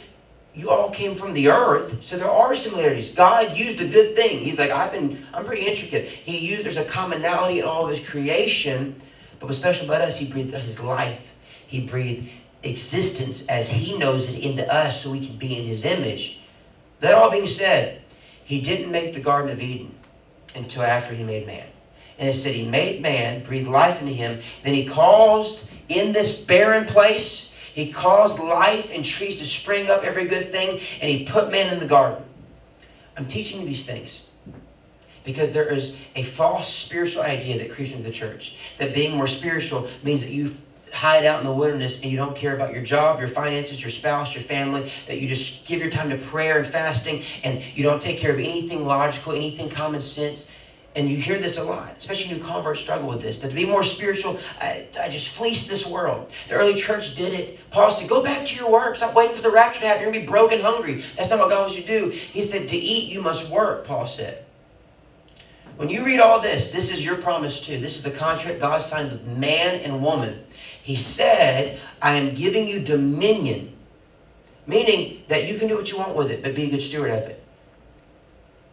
you 0.54 0.70
all 0.70 0.90
came 0.90 1.14
from 1.14 1.32
the 1.34 1.48
earth, 1.48 2.02
so 2.02 2.16
there 2.16 2.30
are 2.30 2.54
similarities. 2.54 3.10
God 3.10 3.56
used 3.56 3.80
a 3.80 3.86
good 3.86 4.16
thing. 4.16 4.40
He's 4.40 4.58
like, 4.58 4.70
I've 4.70 4.90
been, 4.90 5.24
I'm 5.32 5.44
pretty 5.44 5.66
intricate. 5.66 6.06
He 6.06 6.38
used, 6.38 6.64
there's 6.64 6.78
a 6.78 6.84
commonality 6.84 7.60
in 7.60 7.64
all 7.64 7.84
of 7.84 7.90
his 7.90 8.00
creation, 8.00 9.00
but 9.38 9.46
what's 9.46 9.58
special 9.58 9.86
about 9.86 10.00
us, 10.00 10.16
he 10.16 10.30
breathed 10.30 10.54
his 10.54 10.80
life. 10.80 11.34
He 11.66 11.86
breathed 11.86 12.30
existence 12.62 13.46
as 13.48 13.68
he 13.68 13.98
knows 13.98 14.30
it 14.32 14.38
into 14.40 14.66
us 14.72 15.02
so 15.02 15.12
we 15.12 15.24
can 15.24 15.36
be 15.36 15.58
in 15.58 15.64
his 15.64 15.84
image. 15.84 16.40
That 17.00 17.14
all 17.14 17.30
being 17.30 17.46
said, 17.46 18.02
he 18.44 18.60
didn't 18.60 18.90
make 18.90 19.12
the 19.12 19.20
Garden 19.20 19.50
of 19.50 19.60
Eden 19.60 19.94
until 20.54 20.82
after 20.82 21.14
he 21.14 21.22
made 21.22 21.46
man. 21.46 21.66
And 22.18 22.28
it 22.28 22.32
said 22.32 22.54
he 22.54 22.66
made 22.66 23.02
man, 23.02 23.42
breathed 23.42 23.68
life 23.68 24.00
into 24.00 24.12
him, 24.12 24.40
then 24.64 24.72
he 24.72 24.86
caused 24.86 25.70
in 25.88 26.12
this 26.12 26.38
barren 26.38 26.86
place, 26.86 27.52
he 27.76 27.92
caused 27.92 28.38
life 28.38 28.90
and 28.90 29.04
trees 29.04 29.38
to 29.40 29.44
spring 29.44 29.90
up, 29.90 30.02
every 30.02 30.24
good 30.24 30.48
thing, 30.48 30.80
and 31.02 31.10
He 31.10 31.26
put 31.26 31.50
man 31.50 31.70
in 31.70 31.78
the 31.78 31.84
garden. 31.84 32.24
I'm 33.18 33.26
teaching 33.26 33.60
you 33.60 33.66
these 33.66 33.84
things 33.84 34.30
because 35.24 35.52
there 35.52 35.70
is 35.70 36.00
a 36.14 36.22
false 36.22 36.72
spiritual 36.72 37.22
idea 37.22 37.58
that 37.58 37.70
creeps 37.70 37.90
into 37.90 38.02
the 38.02 38.10
church 38.10 38.56
that 38.78 38.94
being 38.94 39.14
more 39.14 39.26
spiritual 39.26 39.90
means 40.02 40.22
that 40.22 40.30
you 40.30 40.54
hide 40.96 41.26
out 41.26 41.38
in 41.38 41.46
the 41.46 41.52
wilderness 41.52 42.02
and 42.02 42.10
you 42.10 42.16
don't 42.16 42.34
care 42.34 42.56
about 42.56 42.72
your 42.72 42.82
job, 42.82 43.18
your 43.18 43.28
finances, 43.28 43.82
your 43.82 43.90
spouse, 43.90 44.34
your 44.34 44.42
family, 44.42 44.90
that 45.06 45.18
you 45.18 45.28
just 45.28 45.66
give 45.66 45.78
your 45.78 45.90
time 45.90 46.08
to 46.08 46.16
prayer 46.16 46.58
and 46.58 46.66
fasting 46.66 47.22
and 47.44 47.62
you 47.74 47.82
don't 47.82 48.00
take 48.00 48.18
care 48.18 48.32
of 48.32 48.38
anything 48.38 48.84
logical, 48.84 49.32
anything 49.32 49.68
common 49.68 50.00
sense. 50.00 50.50
And 50.94 51.10
you 51.10 51.18
hear 51.18 51.38
this 51.38 51.58
a 51.58 51.62
lot, 51.62 51.94
especially 51.98 52.34
new 52.34 52.42
converts 52.42 52.80
struggle 52.80 53.10
with 53.10 53.20
this. 53.20 53.38
That 53.40 53.50
to 53.50 53.54
be 53.54 53.66
more 53.66 53.82
spiritual, 53.82 54.40
I, 54.58 54.86
I 54.98 55.10
just 55.10 55.28
fleece 55.28 55.68
this 55.68 55.86
world. 55.86 56.32
The 56.48 56.54
early 56.54 56.72
church 56.72 57.14
did 57.14 57.34
it. 57.34 57.60
Paul 57.70 57.90
said, 57.90 58.08
Go 58.08 58.22
back 58.22 58.46
to 58.46 58.56
your 58.56 58.72
work. 58.72 58.96
Stop 58.96 59.14
waiting 59.14 59.36
for 59.36 59.42
the 59.42 59.50
rapture 59.50 59.80
to 59.80 59.86
happen. 59.86 60.02
You're 60.02 60.10
going 60.10 60.22
to 60.22 60.26
be 60.26 60.32
broken 60.32 60.60
hungry. 60.60 61.04
That's 61.14 61.28
not 61.28 61.38
what 61.38 61.50
God 61.50 61.60
wants 61.60 61.76
you 61.76 61.82
to 61.82 61.86
do. 61.86 62.08
He 62.08 62.40
said, 62.40 62.70
To 62.70 62.76
eat, 62.76 63.12
you 63.12 63.20
must 63.20 63.50
work, 63.50 63.84
Paul 63.84 64.06
said. 64.06 64.46
When 65.76 65.90
you 65.90 66.02
read 66.04 66.20
all 66.20 66.40
this, 66.40 66.70
this 66.70 66.90
is 66.90 67.04
your 67.04 67.16
promise 67.16 67.60
too. 67.60 67.78
This 67.78 67.96
is 67.96 68.02
the 68.02 68.10
contract 68.10 68.60
God 68.60 68.80
signed 68.80 69.12
with 69.12 69.26
man 69.26 69.74
and 69.82 70.02
woman. 70.02 70.42
He 70.86 70.94
said, 70.94 71.80
I 72.00 72.12
am 72.12 72.32
giving 72.32 72.68
you 72.68 72.78
dominion, 72.78 73.72
meaning 74.68 75.22
that 75.26 75.48
you 75.48 75.58
can 75.58 75.66
do 75.66 75.74
what 75.74 75.90
you 75.90 75.98
want 75.98 76.14
with 76.14 76.30
it, 76.30 76.44
but 76.44 76.54
be 76.54 76.66
a 76.66 76.70
good 76.70 76.80
steward 76.80 77.10
of 77.10 77.24
it 77.24 77.42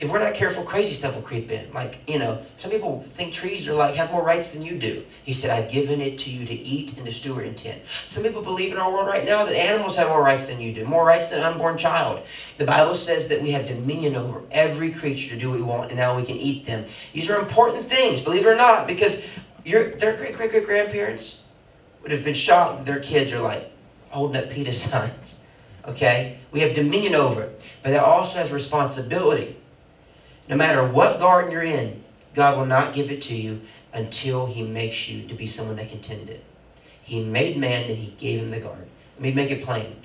if 0.04 0.12
we're 0.12 0.20
not 0.20 0.34
careful, 0.34 0.64
crazy 0.64 0.94
stuff 0.94 1.16
will 1.16 1.22
creep 1.22 1.50
in. 1.50 1.72
Like, 1.72 2.00
you 2.08 2.20
know, 2.20 2.42
some 2.58 2.70
people 2.70 3.04
think 3.12 3.32
trees 3.32 3.68
are 3.70 3.74
like, 3.74 3.96
have 3.96 4.12
more 4.12 4.24
rights 4.24 4.50
than 4.50 4.62
you 4.62 4.78
do. 4.78 5.06
He 5.24 5.32
said, 5.32 5.50
I've 5.50 5.72
given 5.72 6.02
it 6.02 6.18
to 6.20 6.30
you 6.30 6.46
to 6.46 6.54
eat 6.54 6.98
and 6.98 7.06
to 7.06 7.12
steward 7.12 7.46
and 7.46 7.56
tend. 7.56 7.82
Some 8.06 8.22
people 8.22 8.42
believe 8.42 8.74
in 8.74 8.78
our 8.78 8.92
world 8.92 9.08
right 9.08 9.24
now 9.24 9.46
that 9.46 9.56
animals 9.56 9.96
have 9.96 10.10
more 10.10 10.22
rights 10.22 10.48
than 10.48 10.60
you 10.60 10.74
do, 10.74 10.84
more 10.84 11.06
rights 11.06 11.30
than 11.30 11.40
an 11.40 11.46
unborn 11.46 11.78
child. 11.78 12.24
The 12.58 12.66
Bible 12.66 12.96
says 12.96 13.30
that 13.30 13.42
we 13.42 13.52
have 13.52 13.66
dominion 13.66 14.16
over 14.16 14.42
every 14.52 14.92
creature 14.92 15.36
to 15.36 15.40
do 15.40 15.50
what 15.52 15.60
we 15.60 15.64
want, 15.64 15.92
and 15.92 16.00
now 16.00 16.18
we 16.18 16.26
can 16.26 16.36
eat 16.36 16.66
them. 16.66 16.84
These 17.14 17.30
are 17.30 17.40
important 17.40 17.86
things, 17.86 18.20
believe 18.20 18.46
it 18.46 18.50
or 18.50 18.56
not, 18.56 18.88
because 18.88 19.24
your, 19.64 19.92
their 19.92 20.18
great 20.18 20.36
great 20.36 20.52
great 20.52 20.66
grandparents 20.66 21.43
would 22.04 22.12
have 22.12 22.24
been 22.24 22.34
shocked 22.34 22.86
their 22.86 23.00
kids 23.00 23.32
are 23.32 23.40
like 23.40 23.72
holding 24.10 24.42
up 24.42 24.50
PETA 24.50 24.72
signs. 24.74 25.40
Okay? 25.88 26.38
We 26.52 26.60
have 26.60 26.74
dominion 26.74 27.16
over 27.16 27.44
it, 27.44 27.66
but 27.82 27.90
that 27.92 28.04
also 28.04 28.38
has 28.38 28.52
responsibility. 28.52 29.56
No 30.48 30.56
matter 30.56 30.86
what 30.86 31.20
garden 31.20 31.52
you're 31.52 31.64
in, 31.64 32.04
God 32.36 32.58
will 32.58 32.66
not 32.66 32.94
give 32.94 33.10
it 33.10 33.22
to 33.24 33.36
you 33.36 33.62
until 33.94 34.46
He 34.46 34.64
makes 34.64 35.08
you 35.08 35.28
to 35.28 35.34
be 35.34 35.48
someone 35.48 35.78
that 35.78 35.90
can 35.90 36.02
tend 36.02 36.30
it. 36.30 36.44
He 37.02 37.24
made 37.24 37.58
man, 37.58 37.88
then 37.88 37.96
He 37.96 38.12
gave 38.12 38.40
him 38.40 38.50
the 38.50 38.60
garden. 38.60 38.90
Let 39.16 39.22
me 39.22 39.32
make 39.32 39.52
it 39.52 39.64
plain. 39.64 39.96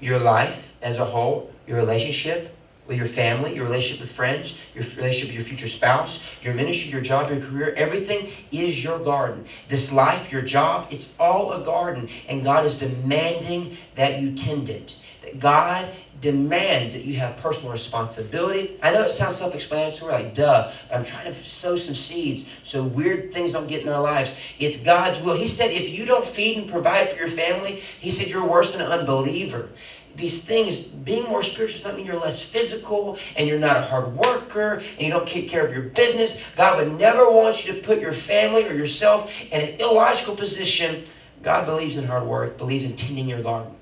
Your 0.00 0.18
life 0.18 0.74
as 0.82 0.98
a 0.98 1.04
whole, 1.04 1.50
your 1.66 1.76
relationship 1.76 2.54
with 2.86 2.96
your 2.96 3.06
family, 3.06 3.54
your 3.54 3.64
relationship 3.64 4.00
with 4.00 4.12
friends, 4.12 4.58
your 4.74 4.84
relationship 4.96 5.28
with 5.28 5.36
your 5.36 5.44
future 5.44 5.68
spouse, 5.68 6.24
your 6.42 6.54
ministry, 6.54 6.90
your 6.90 7.00
job, 7.00 7.30
your 7.30 7.40
career, 7.40 7.74
everything 7.76 8.28
is 8.52 8.82
your 8.82 8.98
garden. 8.98 9.44
This 9.68 9.90
life, 9.90 10.30
your 10.30 10.42
job, 10.42 10.88
it's 10.90 11.12
all 11.18 11.52
a 11.52 11.64
garden, 11.64 12.08
and 12.28 12.44
God 12.44 12.64
is 12.66 12.78
demanding 12.78 13.76
that 13.94 14.20
you 14.20 14.32
tend 14.34 14.68
it. 14.68 15.00
That 15.22 15.38
God 15.38 15.88
demands 16.24 16.92
that 16.92 17.04
you 17.04 17.14
have 17.16 17.36
personal 17.36 17.70
responsibility. 17.70 18.78
I 18.82 18.92
know 18.92 19.02
it 19.02 19.10
sounds 19.10 19.36
self 19.36 19.54
explanatory, 19.54 20.12
like 20.12 20.34
duh, 20.34 20.72
but 20.88 20.96
I'm 20.96 21.04
trying 21.04 21.26
to 21.26 21.44
sow 21.44 21.76
some 21.76 21.94
seeds 21.94 22.50
so 22.62 22.82
weird 22.82 23.32
things 23.32 23.52
don't 23.52 23.66
get 23.66 23.82
in 23.82 23.88
our 23.88 24.00
lives. 24.00 24.40
It's 24.58 24.78
God's 24.78 25.18
will. 25.20 25.34
He 25.34 25.46
said, 25.46 25.70
if 25.70 25.90
you 25.90 26.06
don't 26.06 26.24
feed 26.24 26.56
and 26.56 26.68
provide 26.68 27.10
for 27.10 27.18
your 27.18 27.28
family, 27.28 27.82
He 28.00 28.10
said, 28.10 28.28
you're 28.28 28.46
worse 28.46 28.72
than 28.72 28.82
an 28.82 28.90
unbeliever. 28.90 29.68
These 30.16 30.44
things, 30.44 30.80
being 30.80 31.24
more 31.24 31.42
spiritual 31.42 31.78
does 31.78 31.84
not 31.84 31.96
mean 31.96 32.06
you're 32.06 32.20
less 32.20 32.40
physical 32.40 33.18
and 33.36 33.48
you're 33.48 33.58
not 33.58 33.76
a 33.76 33.80
hard 33.80 34.14
worker 34.16 34.74
and 34.74 35.00
you 35.00 35.10
don't 35.10 35.26
take 35.26 35.48
care 35.48 35.66
of 35.66 35.72
your 35.72 35.82
business. 35.82 36.42
God 36.56 36.78
would 36.78 36.98
never 36.98 37.30
want 37.30 37.66
you 37.66 37.74
to 37.74 37.80
put 37.80 37.98
your 38.00 38.12
family 38.12 38.64
or 38.66 38.74
yourself 38.74 39.32
in 39.50 39.60
an 39.60 39.80
illogical 39.80 40.36
position. 40.36 41.04
God 41.42 41.66
believes 41.66 41.96
in 41.96 42.04
hard 42.04 42.24
work, 42.24 42.56
believes 42.56 42.84
in 42.84 42.94
tending 42.94 43.28
your 43.28 43.42
garden. 43.42 43.74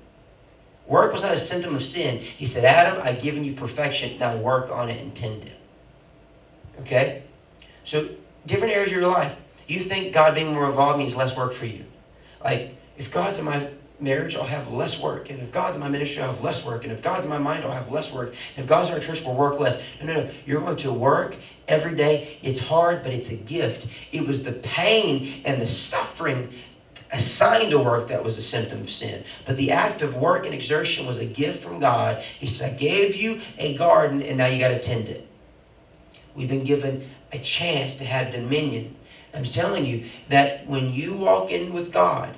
Work 0.87 1.13
was 1.13 1.21
not 1.21 1.33
a 1.33 1.37
symptom 1.37 1.75
of 1.75 1.83
sin. 1.83 2.17
He 2.17 2.45
said, 2.45 2.65
Adam, 2.65 3.01
I've 3.03 3.21
given 3.21 3.43
you 3.43 3.53
perfection. 3.53 4.17
Now 4.19 4.35
work 4.37 4.69
on 4.69 4.89
it 4.89 5.01
and 5.01 5.15
tend 5.15 5.43
it. 5.43 5.57
Okay? 6.81 7.23
So, 7.83 8.09
different 8.45 8.73
areas 8.73 8.89
of 8.91 8.97
your 8.97 9.07
life. 9.07 9.37
You 9.67 9.79
think 9.79 10.13
God 10.13 10.35
being 10.35 10.53
more 10.53 10.65
involved 10.65 10.99
means 10.99 11.15
less 11.15 11.37
work 11.37 11.53
for 11.53 11.65
you. 11.65 11.85
Like, 12.43 12.75
if 12.97 13.11
God's 13.11 13.37
in 13.37 13.45
my 13.45 13.69
marriage, 14.03 14.35
I'll 14.35 14.43
have 14.43 14.67
less 14.67 15.01
work. 15.01 15.29
And 15.29 15.39
if 15.39 15.51
God's 15.51 15.75
in 15.75 15.81
my 15.81 15.89
ministry, 15.89 16.21
I'll 16.21 16.33
have 16.33 16.43
less 16.43 16.65
work. 16.65 16.83
And 16.83 16.91
if 16.91 17.01
God's 17.01 17.25
in 17.25 17.29
my 17.29 17.37
mind, 17.37 17.63
I'll 17.63 17.71
have 17.71 17.91
less 17.91 18.13
work. 18.13 18.29
And 18.55 18.63
if 18.63 18.67
God's 18.67 18.89
in 18.89 18.95
our 18.95 18.99
church, 18.99 19.23
we'll 19.23 19.35
work 19.35 19.59
less. 19.59 19.81
No, 20.01 20.07
no, 20.07 20.23
no. 20.25 20.31
You're 20.45 20.61
going 20.61 20.75
to 20.75 20.91
work 20.91 21.37
every 21.67 21.95
day. 21.95 22.37
It's 22.41 22.59
hard, 22.59 23.01
but 23.01 23.13
it's 23.13 23.29
a 23.29 23.35
gift. 23.35 23.87
It 24.11 24.27
was 24.27 24.43
the 24.43 24.51
pain 24.51 25.41
and 25.45 25.61
the 25.61 25.67
suffering 25.67 26.53
assigned 27.13 27.69
to 27.71 27.79
work 27.79 28.07
that 28.07 28.23
was 28.23 28.37
a 28.37 28.41
symptom 28.41 28.81
of 28.81 28.89
sin. 28.89 29.23
But 29.45 29.55
the 29.55 29.71
act 29.71 30.01
of 30.01 30.15
work 30.15 30.45
and 30.45 30.53
exertion 30.53 31.05
was 31.05 31.19
a 31.19 31.25
gift 31.25 31.63
from 31.63 31.79
God. 31.79 32.21
He 32.21 32.47
said, 32.47 32.73
I 32.73 32.75
gave 32.75 33.15
you 33.15 33.39
a 33.57 33.77
garden 33.77 34.21
and 34.21 34.37
now 34.37 34.47
you 34.47 34.59
got 34.59 34.69
to 34.69 34.79
tend 34.79 35.07
it. 35.07 35.27
We've 36.35 36.47
been 36.47 36.63
given 36.63 37.07
a 37.31 37.39
chance 37.39 37.95
to 37.95 38.05
have 38.05 38.31
dominion. 38.31 38.95
I'm 39.33 39.43
telling 39.43 39.85
you 39.85 40.05
that 40.29 40.65
when 40.67 40.91
you 40.91 41.13
walk 41.13 41.51
in 41.51 41.73
with 41.73 41.91
God, 41.91 42.35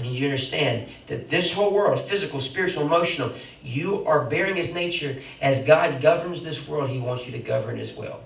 Need 0.00 0.18
you 0.18 0.26
understand 0.26 0.88
that 1.06 1.28
this 1.28 1.52
whole 1.52 1.72
world, 1.74 2.00
physical, 2.00 2.40
spiritual, 2.40 2.84
emotional, 2.84 3.32
you 3.62 4.04
are 4.06 4.24
bearing 4.24 4.56
his 4.56 4.72
nature. 4.72 5.16
As 5.40 5.60
God 5.64 6.00
governs 6.00 6.42
this 6.42 6.66
world, 6.66 6.90
he 6.90 6.98
wants 6.98 7.26
you 7.26 7.32
to 7.32 7.38
govern 7.38 7.78
as 7.78 7.94
well. 7.94 8.20